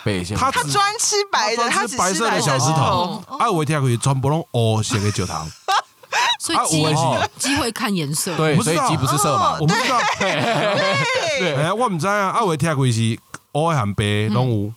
[0.04, 0.36] 白色。
[0.36, 3.24] 他他专吃白的，他只它专吃白色的小石头。
[3.26, 5.46] 哦，啊，我贴开全部拢黑色的石头，啊
[6.38, 9.58] 所以鸡有的是鸡会看颜色，对，所以鸡不是色嘛。
[9.60, 13.18] 我，不知道， 对，哎，我唔知啊，啊，我贴开是
[13.52, 14.72] 黑含白拢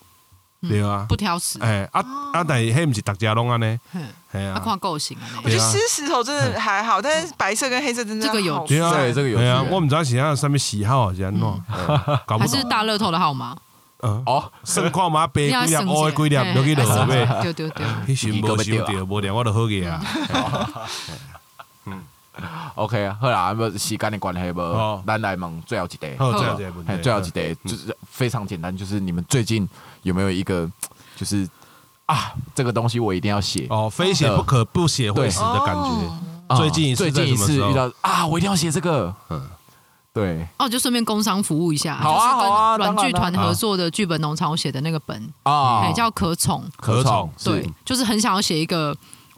[0.61, 1.59] 有，对啊，不挑食。
[1.59, 3.79] 哎啊啊，但是迄毋是大家拢安尼，
[4.31, 5.71] 嘿哎呀，他看够型啊，我觉得对啊。
[5.71, 11.41] 湿石头真的还好，但是白色跟黑色真的这个有好对啊，对这个有对我唔知道是按什么喜好是安怎，
[12.25, 13.55] 搞不还是懂，大乐透的号码，
[14.03, 17.25] 嗯，哦，算看嘛，白几粒，你要省黑几粒，落去落尾。
[17.43, 20.01] 对对对，迄 时无想到，无聊我就好个啊。
[22.75, 25.01] OK 啊，好啦，无时间的关系哦。
[25.03, 25.99] 无，咱来问最后一题。
[26.17, 26.39] 好，好。
[26.39, 29.67] 这样子的问嘿题，最后一题就是非常简单，就是你们最近
[30.03, 30.67] 有没有一个，
[31.15, 31.47] 就是
[32.11, 33.65] 啊，这个东西我一定要写。
[33.69, 36.57] 哦，非写不可，不写会死的感觉。
[36.57, 39.13] 最近一次最近一次遇到啊，我一定要写这个。
[39.29, 39.41] 嗯。
[40.13, 40.45] 对。
[40.57, 45.83] 哦，就顺便工商服务一下，好啊就是跟好啊软剧团合作的剧本农场我写的那个本，啊。
[45.83, 48.93] 哎，叫可宠，可宠对，就是很想要写一个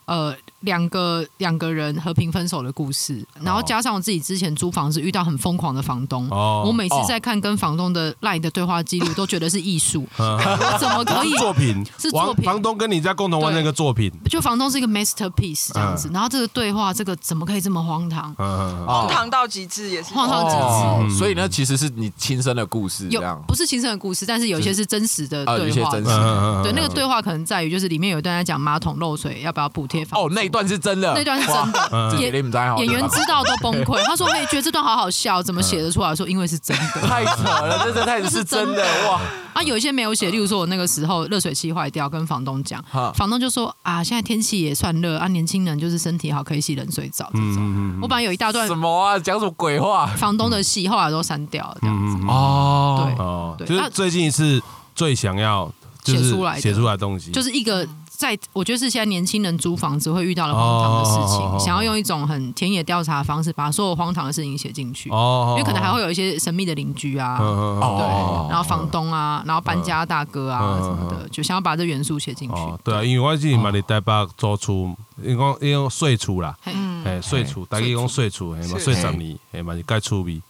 [0.06, 6.64] 呃两个两个人和平分手的故事，然后加上我自己之前租房子遇到很疯狂的房东，哦。
[6.66, 11.34] 我每次在看跟房东的赖的对话记录，都觉得是艺术， 我怎么可以？
[11.38, 11.86] 作品。
[11.98, 12.46] 是作品。
[12.46, 18.34] 房东跟你在共同玩那个作品，就房东是一个 masterpiece 这样子，然后这个对话，这个怎么可以这么荒唐？
[18.36, 20.14] 荒唐到极致也是。
[20.14, 20.62] 荒唐到极致。
[20.62, 21.00] 哦。
[21.02, 25.92] 嗯所以呢，其实是你亲身的故事，有不是亲身的故事，但是有些是真实的对话。
[25.92, 26.12] 些真实。
[26.12, 34.02] 嗯对，那个对话可能在于，就是里面有一段在讲马桶漏水要不要补贴房哦，那一段是真的，那段是真的嗯演演员知道都崩溃。
[34.04, 37.02] 他说：“嘿，觉得这段好好笑，怎么写得出来？”说：“因为是真的。
[37.02, 39.20] 太扯了，这这太是真的哇！”
[39.54, 42.84] 啊，有一些没有写，例如说我那个时候热水器坏掉，跟房东讲，
[43.16, 47.58] 房东就说：“啊，现在天气也算热啊，年轻人就是身体好，可以洗冷水澡这种。
[47.58, 49.18] 嗯我本来有一大段什么啊？
[49.18, 50.06] 讲什么鬼话？
[50.18, 52.18] 房东的戏，后来都删掉了，这样子。
[52.22, 54.62] 嗯哦对哦，对就是最近一次
[54.94, 55.72] 最想要
[56.04, 67.38] 写出来写出来的东西，就是一个在我觉得是现在年轻人租房子会遇到的荒唐的事情，哦想要用一种很田野调查的方式，把所有荒唐的事情写进去，哦因为可能还会有一些神秘的邻居啊。
[67.42, 68.06] 嗯嗯嗯对。
[68.06, 72.56] 哦，然后房东啊，然后搬家大哥啊嗯什么的，就想要把这元素写进去。
[72.56, 76.72] 哦，对啊，因为我之前嘛伫台北租厝，因讲因讲税厝啦，嘿。
[76.76, 80.42] 嗯，诶，税厝，大家讲税厝，嘿嘛，是税十年，嘿嘛是介趣味，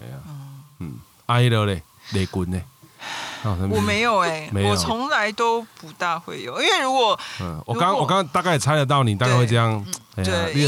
[0.00, 0.12] 哎呀，
[0.78, 0.94] 嗯，
[1.26, 1.82] 啊，迄落咧，
[2.12, 2.64] 雷军咧，
[3.42, 9.84] 啊 我没有哎、我从来都不大会有，因为如果嗯，我刚我刚大概也猜得到你大概会这样，
[10.16, 10.66] 对你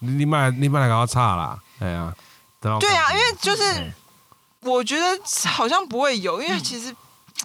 [0.00, 2.14] 你你买你买来搞差啦，哎呀，
[2.60, 3.92] 对对啊，因为就是哎。
[4.62, 5.06] 我觉得
[5.48, 6.94] 好像不会有，因为其实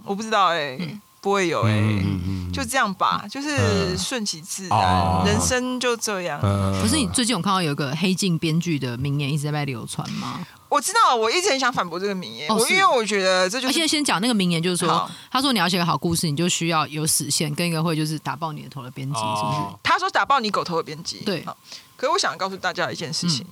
[0.03, 0.75] 我不知道哎、
[1.21, 3.97] 不会有哎、嗯嗯就这样吧，就是嗯。
[3.97, 6.39] 顺其自哦然，人生就这样。
[6.43, 10.39] 嗯可是你最近有看到有个黑镜编剧的名言一直在被流传吗？
[10.73, 19.57] 我知道，我一直很想反驳这个名言，哦是我因为我觉得这就而且是先讲那个名言，就是说好，他说你要写个好故事，你就需要有死线，跟一个会就是打爆你的头的编辑，是不是？
[19.57, 21.55] 哦他说打爆你狗头的编辑，对好。
[21.95, 23.45] 可是我想告诉大家一件事情，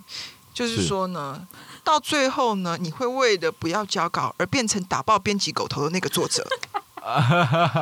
[0.54, 1.48] 就是是说呢，
[1.84, 6.46] 到最后呢，你会为了不要交稿而变成打爆编辑狗头的那个作者。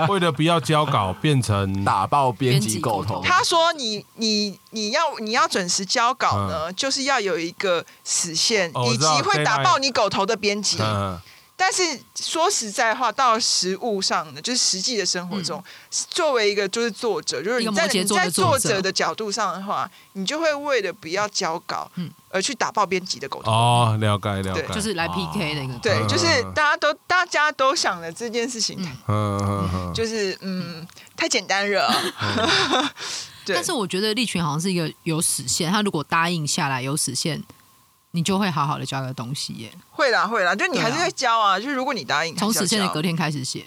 [0.08, 10.78] 为了不要交稿，变成打爆编辑狗头他说你你你要你要准时交稿呢，就是要有一个死线，以及会打爆你狗头的编辑。
[10.82, 11.20] 嗯
[11.62, 11.84] 但是
[12.16, 18.70] 说实在话，到实物上的，就是实际的生活中，作为一个就是作者，就是你在你在作者。
[18.70, 22.10] 者的角度上的话，你就会为了不要交稿，嗯。
[22.32, 23.52] 而去打爆编辑的狗头。
[23.52, 25.74] 哦，了解了解，就是来 PK 的一个。
[25.80, 26.08] 对，嗯。
[26.08, 29.38] 就是大家都大家都想的这件事情，嗯。
[29.42, 30.88] 嗯嗯，就是嗯，
[31.18, 31.92] 太简单了。
[33.44, 37.44] 对，但是我觉得利群好像是一个有死线，他如果答应下来有死线，
[38.12, 39.72] 你就会好好的教个东西耶。
[39.92, 43.66] 会啦会啦，就你还是会教啊，就是如果你答应，从死线的隔，天开始写，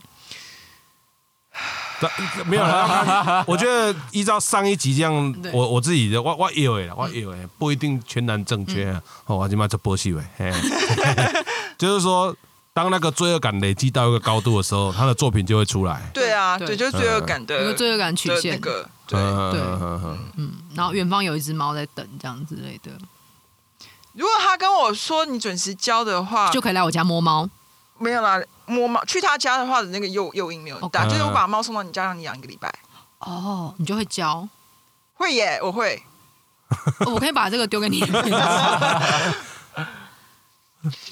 [2.47, 9.01] 没有啦， 我觉得依照上一集这样，我我自己的我我有的啦，我有的不一定全然正确啊。
[9.27, 10.23] 哦，我今麦做波戏喂，
[11.79, 12.35] 就是说，
[12.73, 16.03] 当那个罪恶感累积到一个高度的时候，他的作品就会出来。
[16.13, 16.69] 对啊，对。
[16.69, 19.21] 对，就是罪恶感的有个罪恶感曲线，个，对。
[19.21, 19.61] 对
[20.37, 22.91] 嗯，然后远方有一只猫在等，这样之类的，
[24.15, 27.49] 如果他跟我说你准时交的话，就可以来我家摸猫。
[27.99, 28.41] 没有啦。
[28.67, 32.73] 摸猫去他家的话的那个诱诱因没有很大就是我把猫送到你家让你养一个礼拜，
[33.19, 34.49] 哦，你就会教。
[35.15, 36.03] 会耶，我会。
[37.01, 38.01] 哦我可以把这个丢给你。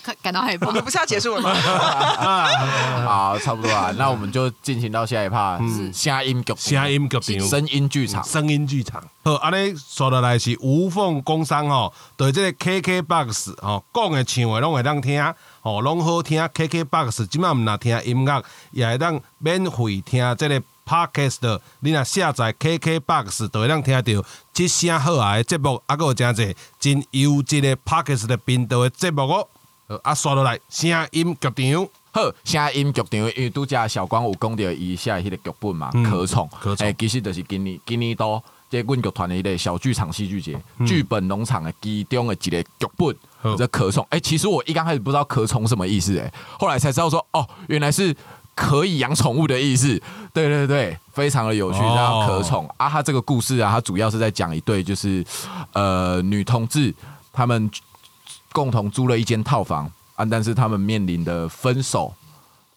[0.03, 0.73] 感感到害怕我。
[0.73, 1.55] 们不是要结束了吗？
[3.07, 8.25] 好，差不多啊，那我们就进行到下一趴，是声音剧场，声音剧场声音剧场。
[8.25, 9.03] 声音剧场。
[9.23, 15.23] 好，安尼说落来是无缝工商吼，对这个 KKBOX 哦讲的唱的拢会当听，
[15.63, 16.43] 哦拢好听。
[16.43, 18.43] KKBOX 即摆毋若听音乐，
[18.73, 21.61] 也会当免费听这个 Podcast。
[21.81, 29.47] 你若下载 KKBOX，就会当听到即声好啊的节目，啊，还有真侪真优质的 Podcast 的频道的节目哦。
[29.91, 31.89] 好啊，刷落来声音剧场。
[32.13, 44.07] 好，声音剧场，因为拄则小光有讲到伊写的迄个剧本嘛，嗯可宠，可宠诶，其实就是今年今年度这阮剧团的迄个小剧场戏剧节，嗯剧本农场的其中的一个剧本，好这可宠。
[44.11, 48.17] 诶，其实我一刚开始不知道可宠什么意思，诶，后来才知道说，哦，原来是。
[48.53, 49.89] 可以养宠物的意思，
[50.35, 52.91] 对对对，非常的有趣，哦叫可宠啊。
[52.91, 55.25] 他这个故事啊，它主要是在讲一对就是
[55.73, 56.93] 呃女同志，
[57.33, 57.71] 他们
[58.53, 59.91] 共同租了一间套房。
[60.17, 62.13] 啊，但是他们面临的分手，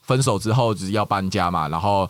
[0.04, 2.10] 分手之后就是要搬家嘛，然后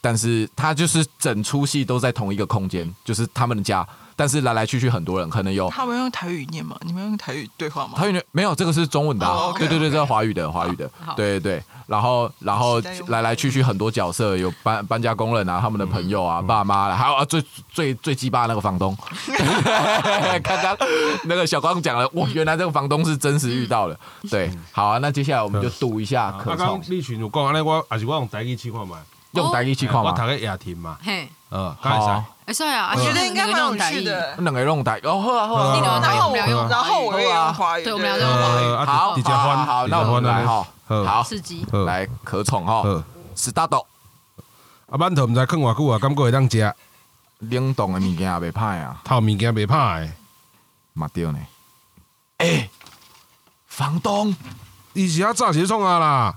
[0.00, 3.86] 但是他就是整出戏都在同一个空间，就是他们的家，
[4.20, 6.76] 但是来来去去很多人，可能有他们用台语念吗？
[6.82, 7.94] 你们用台语对话吗？
[7.96, 11.62] 他有点没有，这个是中文的、啊对对对，这是华语的，华语的好，对对对。
[11.86, 18.94] 然后然后来来去去很多角色，有搬搬家工人啊，他们的朋友啊，爸妈啦，还有啊最最最鸡巴那个房东。
[20.44, 20.76] 刚刚
[21.24, 23.98] 那个小光讲了，哇，原来这个房东是真实遇到的。
[24.30, 28.98] 对，好啊，那接下来我们就赌一下刚刚，立群有讲安尼，我还是我用台语试看卖。
[29.32, 30.10] 用台语去看嘛。
[30.10, 32.92] 我读个夜听嘛，嘿，呃，刚才好，哎，帅啊！
[32.96, 33.76] 我觉得应该蛮有。
[33.76, 34.34] 趣的。
[34.38, 41.04] 两个用台哦，好啊好啊，然后我们俩用然后我也用华语，对我们俩用华语好，直接翻，好好，直接那我们来哈，好。
[41.04, 41.66] 好，刺激。
[41.70, 41.84] 好。
[41.84, 42.82] 来可宠哈。
[42.82, 43.02] 好
[43.36, 43.84] ，，start，
[44.90, 46.74] 啊，馒头毋知囥偌久啊，感觉会当食，
[47.38, 49.00] 冷冻的物件也袂歹啊。
[49.04, 50.00] 透物件袂歹。
[50.06, 50.12] 的。
[50.92, 51.38] 嘛对呢。
[52.38, 52.68] 哎、
[53.68, 54.34] 房东，
[54.92, 56.34] 伊是啊早时创啊啦，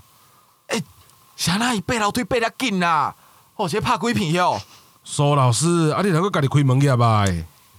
[1.36, 3.14] 啥那伊爬楼梯爬得紧啦？
[3.56, 4.60] 哦，这拍鬼片哟？
[5.04, 7.24] 苏老师，啊，你能够家己开门去吧？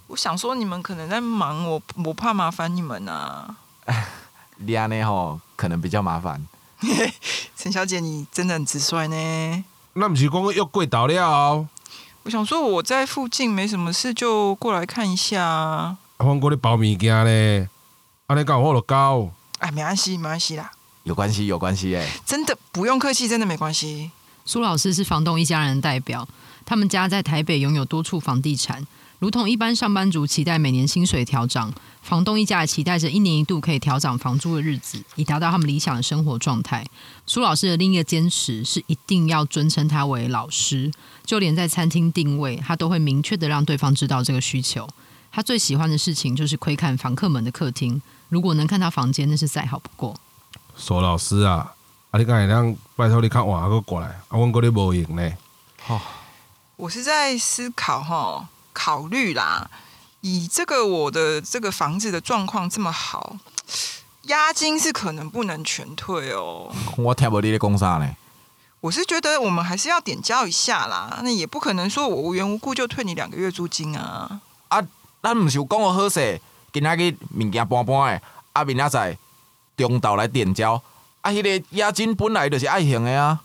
[0.08, 3.56] 我想说你们可能在忙，我我怕麻烦你们啊。
[4.58, 6.46] 你安尼吼，可能比较麻烦。
[7.58, 9.66] 陈小姐，你真的很直率呢。
[9.94, 11.68] 那不是讲要跪倒了后，
[12.24, 15.98] 我想说我在附近没什么事，就过来看一下啊。
[16.18, 17.70] 阮过咧包物件呢，
[18.28, 19.30] 安尼讲我就搞。
[19.60, 20.72] 哎，没关系，没关系啦，
[21.06, 24.10] 有关系，有关系哎、真的不用客气，真的没关系。
[24.44, 26.28] 苏老师是房东一家人的代表，
[26.66, 28.86] 他们家在台北拥有多处房地产，
[29.20, 36.84] 如同一般上班族期待每年薪水调涨，房东一家也期待着一年一度可以调涨房租的日子，以达到他们理想的生活状态。
[37.28, 40.92] 苏老师的另一个坚持是一定要尊称他为老师，
[41.24, 44.90] 就连在餐厅定位，他都会明确的让对方知道这个需求。
[45.32, 50.20] 他最喜欢的事情就是窥看房客们的客厅，如果能看到房间，那是再好不过。
[50.78, 51.74] 苏老师啊，
[52.12, 55.34] 啊，你敢会当拜托你较晚个过来，啊，阮过咧无闲呢。
[56.76, 59.70] 我是在思考哈，考虑啦。
[60.22, 63.38] 以这个我的这个房子的状况这么好，
[64.24, 66.74] 押金是可能不能全退哦。
[66.98, 68.16] 我听无你咧讲啥呢？
[68.82, 74.42] 我是觉得我们还是要点交一下啦，那也不可能说我无缘无故就退你两个月租金啊。
[74.68, 74.82] 啊
[75.22, 76.42] 咱毋是有讲好好势，
[76.74, 78.22] 今仔日物件搬搬的，
[78.54, 79.18] 啊明仔载
[79.78, 80.82] 中岛来点交，
[81.22, 83.40] 啊，迄、个押金本来就是爱行的啊。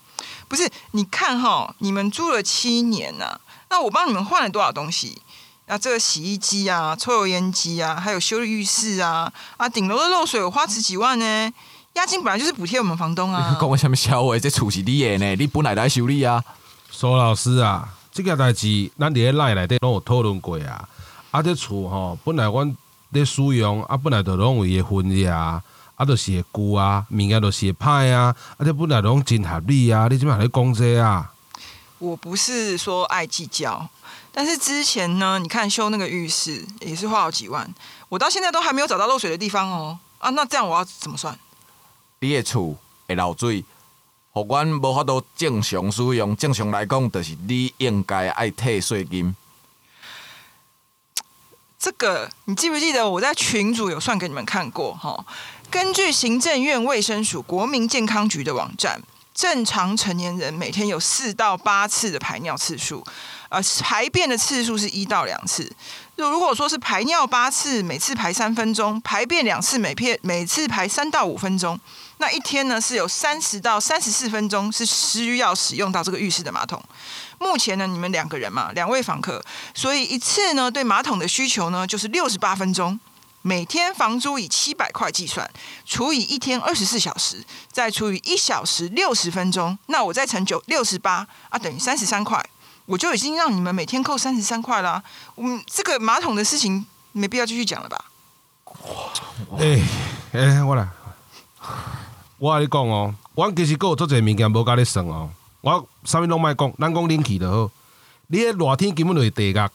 [0.48, 5.20] 不是，你看哈，你们住了七年呐、那我帮你们换了多少东西？
[5.66, 11.52] 啊这个洗衣机啊、抽油烟机啊，还有修理浴室啊，啊，顶楼的漏水我花十几万呢。
[11.94, 13.56] 押金本来就是补贴我们房东啊。
[13.60, 14.36] 讲我什么笑话？
[14.36, 16.42] 这厝是你的呢，你本来来修理啊。
[16.90, 20.88] 苏老师啊，这件代志咱伫咧内内底拢有讨论过啊。
[21.30, 22.76] 啊，这厝吼本来阮
[23.10, 25.62] 咧使用，啊本来就拢有伊的分业啊，
[26.00, 31.30] 啊就是会旧啊，物件就是会歹啊，啊这本来拢真合理啊，你即摆还咧讲这啊？
[31.98, 33.86] 我不是说爱计较，
[34.32, 37.68] 但是之前呢，你看修那个浴室也是花好几万，
[38.08, 39.98] 我到现在都还没有找到漏水的地方哦。
[40.20, 41.38] 啊，那这样我要怎么算？
[42.20, 42.74] 你的厝
[43.06, 43.62] 会漏水，
[44.32, 46.34] 互阮无法度正常使用。
[46.34, 49.36] 正常来讲，就是你应该爱退税金。
[51.78, 55.24] 这个你记不记得我在群主有算给你们看过哈？
[55.70, 59.00] 根据行政院卫生署国民健康局的网站，
[59.32, 63.04] 正常成年人每天有四到八次的排尿次数，
[63.50, 65.70] 呃，排便的次数是一到两次。
[66.16, 71.78] 就如果说是排尿八次，每次排三分钟；排便两次，每片每次排三到五分钟。
[72.18, 76.82] 那一天呢是有三十到三十四分钟是需要使用到这个浴室的马桶。
[77.38, 79.40] 目前呢，你们两个人嘛，两位访客，
[79.72, 82.98] 所以一次呢对马桶的需求呢就是六十八分钟。
[83.42, 85.50] 每天房租以七百块计算，
[85.86, 92.44] 除以一天二十四小时，再除以一小时六十分钟，那我再乘九六十八啊，等于三十三块。
[92.86, 95.02] 我就已经让你们每天扣三十三块啦。
[95.36, 98.04] 嗯，这个马桶的事情没必要继续讲了吧？
[99.58, 99.82] 诶、
[100.32, 100.88] 诶、我来，
[102.36, 105.30] 我跟你讲哦，我其实够有做侪物件无甲你算哦。
[105.60, 107.70] 我啥物拢莫讲，咱讲冷气就好。
[108.26, 109.70] 你迄热天根本就是地狱。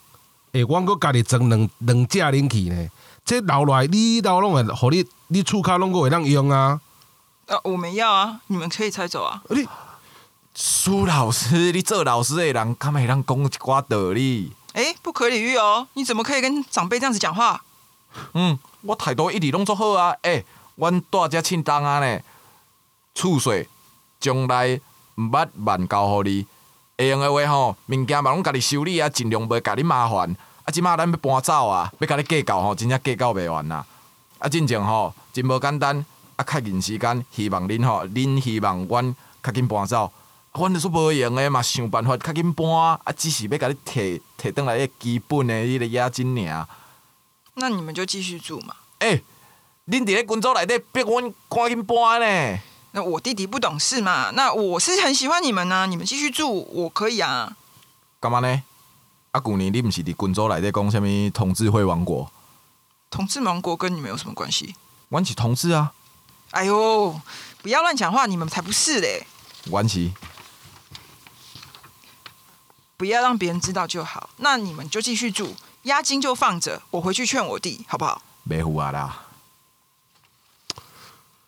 [0.56, 2.90] 诶，阮搁家己装两两只冷气呢。
[3.26, 6.80] 这留落来，你兜拢会，互你你厝骹拢搁会当用啊。
[7.48, 9.42] 啊，我没要啊，你们可以拆走啊。
[9.50, 9.68] 你
[10.54, 14.54] 苏老师，你做老师的人，敢会当讲一寡道理？
[14.72, 15.88] 哎，不可理喻哦！
[15.94, 17.62] 你怎么可以跟长辈这样子讲话？
[18.34, 20.16] 嗯，我态度一直拢做好啊。
[20.22, 20.46] 诶、
[20.76, 22.22] 阮大遮凊东啊呢，
[23.14, 23.68] 厝税
[24.22, 24.80] 将来
[25.16, 26.46] 毋捌万交互你。
[26.98, 30.34] 会用的话吼，物件嘛拢家己修理啊，尽量袂甲你麻烦。
[30.66, 33.86] 啊，即马咱要搬走啊，要甲你计较吼，真正计较袂完啦。
[34.40, 36.06] 啊，真正吼，真无简单。
[36.36, 40.06] 啊，较紧时间，希望恁吼，恁希望阮较紧搬走。
[40.06, 40.12] 啊
[40.58, 42.68] 阮就说无用的嘛，想办法较紧搬。
[42.70, 46.68] 啊，只是要甲你摕摕倒来迄基本的迄个押金尔。
[47.56, 48.76] 那你们就继续住嘛。
[49.00, 49.24] 诶、
[49.88, 52.60] 恁伫咧军组内底逼阮赶紧搬呢？
[52.92, 57.56] 那我弟弟不懂事嘛，那我是很喜欢你们呢、你们继续住，我可以啊。
[58.20, 58.64] 干嘛呢？
[59.36, 62.32] 啊，旧年你毋是伫军组内底讲啥物同志会王国？
[63.10, 64.74] 同志王国跟你们有什么关系？
[65.10, 65.92] 阮是同志啊，
[66.52, 67.20] 哎呦，
[67.62, 69.28] 不要乱讲话，你们才不是嘞！
[69.66, 70.10] 阮是
[72.96, 74.30] 不要让别人知道就好。
[74.38, 78.22] 那你们就继续住，押金就放着，我回去劝我弟，好不好？
[78.50, 79.22] 袂赴啊啦。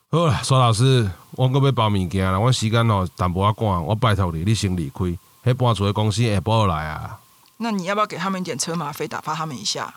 [0.09, 5.05] 好啦，苏老师，我搁要包物件啦，我时间吼淡薄仔赶，我拜托你，你先离开。
[5.45, 7.17] 迄搬厝的公司下晡来啊。
[7.57, 9.95] 那你要不要给他们一点车马费，打发他们一下？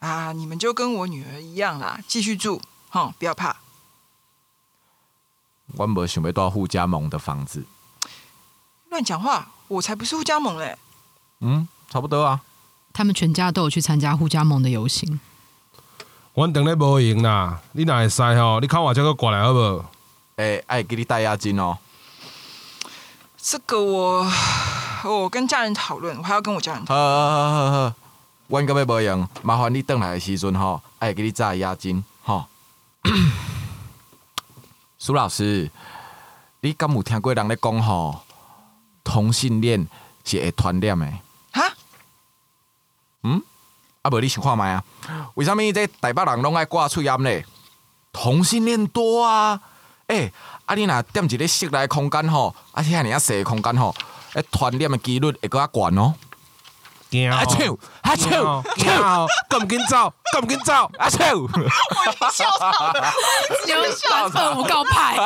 [0.00, 2.60] 啊，你们就跟我女儿一样啦，继续住，
[2.90, 3.58] 哼，不要怕。
[5.76, 7.64] 我没想要到互加盟的房子。
[8.90, 10.76] 乱讲话，我才不是互加盟嘞！
[11.40, 12.42] 嗯，差不多啊。
[12.92, 15.20] 他们全家都有去参加互加盟的游行。
[16.34, 19.84] 我等咧无闲啦，你若会使吼，你看我这个过来好无？
[20.36, 21.78] 诶、爱给你带押金哦。
[23.44, 24.24] 这个我
[25.02, 27.94] 我跟家人讨论，我还要跟我家人讨好好好好好，
[28.46, 32.46] 阮搁要无用，麻烦你转来的时阵吼，爱给你 trả 押金吼。
[34.96, 35.68] 苏老师，
[36.60, 38.20] 你敢有听过人咧讲吼，
[39.02, 39.88] 同性恋
[40.24, 41.06] 是会传染的？
[41.52, 41.74] 哈，
[43.24, 43.42] 嗯
[44.02, 44.84] 啊，无你想看卖啊？
[45.34, 47.44] 为什物这台北人拢爱挂喙烟咧？
[48.12, 49.60] 同性恋多啊！
[50.12, 50.32] 诶、
[50.66, 53.94] 啊你若踮一个室内空间吼，啊遐尔啊细空间吼，
[54.34, 56.14] 诶传染的几率会搁较悬哦。
[57.12, 60.90] 惊啊笑，啊惊笑哦，惊哦，敢毋紧走，敢毋紧走。
[60.98, 61.26] 啊笑！
[63.66, 65.18] 有版本五告派，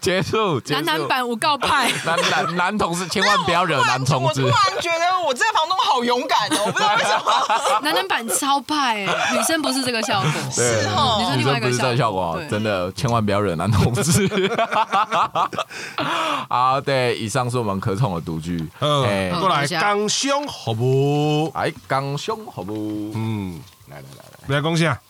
[0.00, 4.56] 结束，男男版五告派，男男男同志千万不要惹男同志我突。
[4.56, 7.80] 然觉得我这个房东好勇敢哦，我不知道为什么。
[7.82, 14.28] 男男版超派，哎女生不是这个效果，对哦女生女生不是这另外一个个效果，对真的千万不要惹男同志。
[16.48, 18.68] 好，对，以上是我们可宠的独居。
[18.80, 21.50] 嗯，哎过来工商服务。
[21.54, 25.00] 哎，刚胸服务，嗯，来来来来，你来讲啥？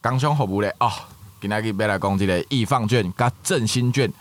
[0.00, 0.92] 刚胸服务嘞哦，
[1.40, 4.12] 今天要来讲这个易放券甲振兴券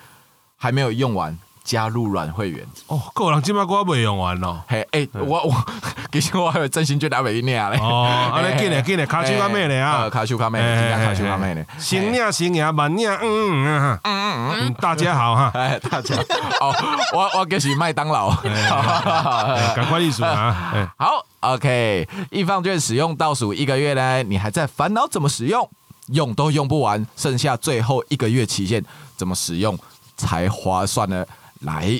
[0.56, 2.66] 还没有用完，加入软会员。
[2.88, 4.64] 哦，个人今摆我未用完咯。
[4.68, 5.66] 嘿，哎、我我
[6.14, 7.78] 其实我还有真心觉得袂念嘞。
[7.80, 11.66] 哦，安尼紧嘞紧嘞，卡手较美嘞啊呃，，卡手较美，真正卡手较美嘞。
[11.78, 16.16] 新领新领，慢领，嗯嗯嗯嗯嗯，大家好哈， 哎，大家
[16.62, 16.74] 哦，
[17.14, 18.30] 我我就是麦当劳。
[18.30, 25.68] 哎赶快艺术啊， 哎，好，OK，易放券使用倒数一个月呢，你还在烦恼怎么使用，
[26.10, 28.84] 用都用不完，剩下最后一个月期限，
[29.18, 29.78] 怎么使用
[30.16, 31.26] 才划算呢？
[31.62, 32.00] 来，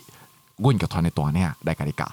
[0.58, 2.12] 问个团的大领来给你讲。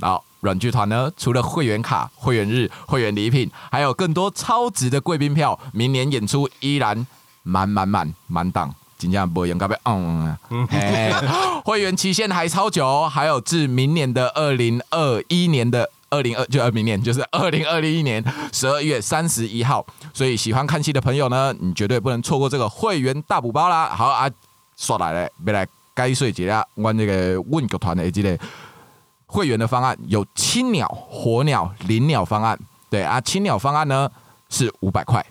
[0.00, 7.06] 好，软剧团呢，除了会员卡、会员日、会员礼品，还有更多超值的贵宾票，明年演出依然
[7.42, 8.74] 满满满满档。
[8.98, 10.36] 真正不用该被嗯，
[11.64, 18.20] 会员期限还超久，还有至明年的二零二一年的二零二就二明年就是二零二一年
[18.52, 23.88] 十二月三十一号，所以喜欢看戏的朋友呢，你绝对不能错过这个会员大补包啦！
[23.88, 24.28] 好啊，
[24.76, 25.64] 刷来了，别来
[25.98, 28.38] 该税节啊，我这个问剧团的这个
[29.26, 32.56] 会员的方案有青鸟、火鸟、灵鸟方案，
[32.88, 34.08] 对啊，青鸟方案呢
[34.48, 35.26] 是五百块，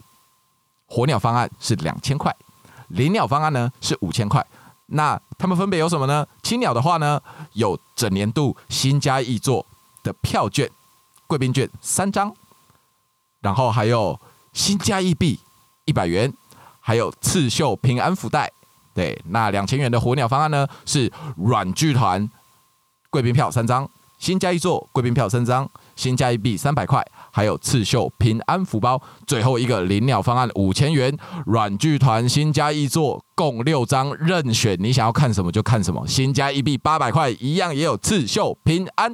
[0.86, 2.36] 火鸟方案是两千块。
[2.90, 4.46] 灵鸟方案呢是五千块。
[4.88, 6.28] 那他们分别有什么呢？
[6.44, 7.22] 青鸟的话呢，
[7.54, 9.66] 有整年度新加易座
[10.04, 10.70] 的票券、
[11.28, 12.34] 贵宾券三张，
[13.40, 14.20] 然后还有
[14.52, 15.40] 新加易币
[15.86, 16.34] 一百元，
[16.82, 18.52] 还有刺绣平安福袋。
[18.98, 22.28] 对，那两千元的火鸟方案呢是软剧团
[23.12, 23.88] 贵宾票三张，
[24.18, 29.00] 新加一座贵宾票三张，新加一币三百块，还有刺绣平安福包。
[29.28, 36.04] 最后一个灵鸟方案五千元，软剧团新加一座共六张，任选你想要看什么就看什么。
[36.08, 39.14] 新加一币八百块，一样也有刺绣平安。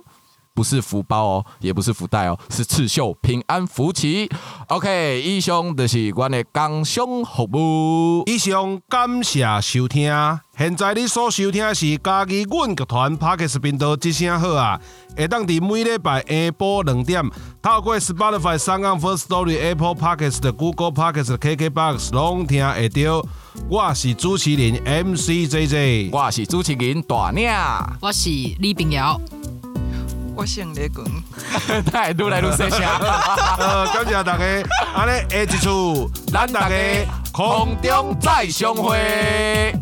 [0.53, 4.29] 不是福包哦，也不是福袋哦，是刺绣平安福旗。
[4.67, 8.23] OK，以上就是阮的工商服务。
[8.27, 10.11] 以上感谢收听，
[10.57, 14.79] 现在你所收听的是家己阮剧团 Parkes 频道之声好啊，
[15.17, 17.23] 会当伫每礼拜下晡两点，
[17.61, 23.25] 透过 Spotify、三岸 First Story、Apple Parkes 的 Google Parkes、KKBox 拢听会到。
[23.69, 27.47] 我是主持人 MC JJ，我是主持人大领，
[28.01, 28.29] 我是
[28.59, 29.19] 李炳瑶，
[30.36, 31.03] 我姓雷公。
[31.91, 32.79] 太愈来愈细声。
[33.59, 34.43] 呃，感谢大家，
[34.95, 36.75] 安尼下一次咱大家
[37.31, 39.73] 空中再相会。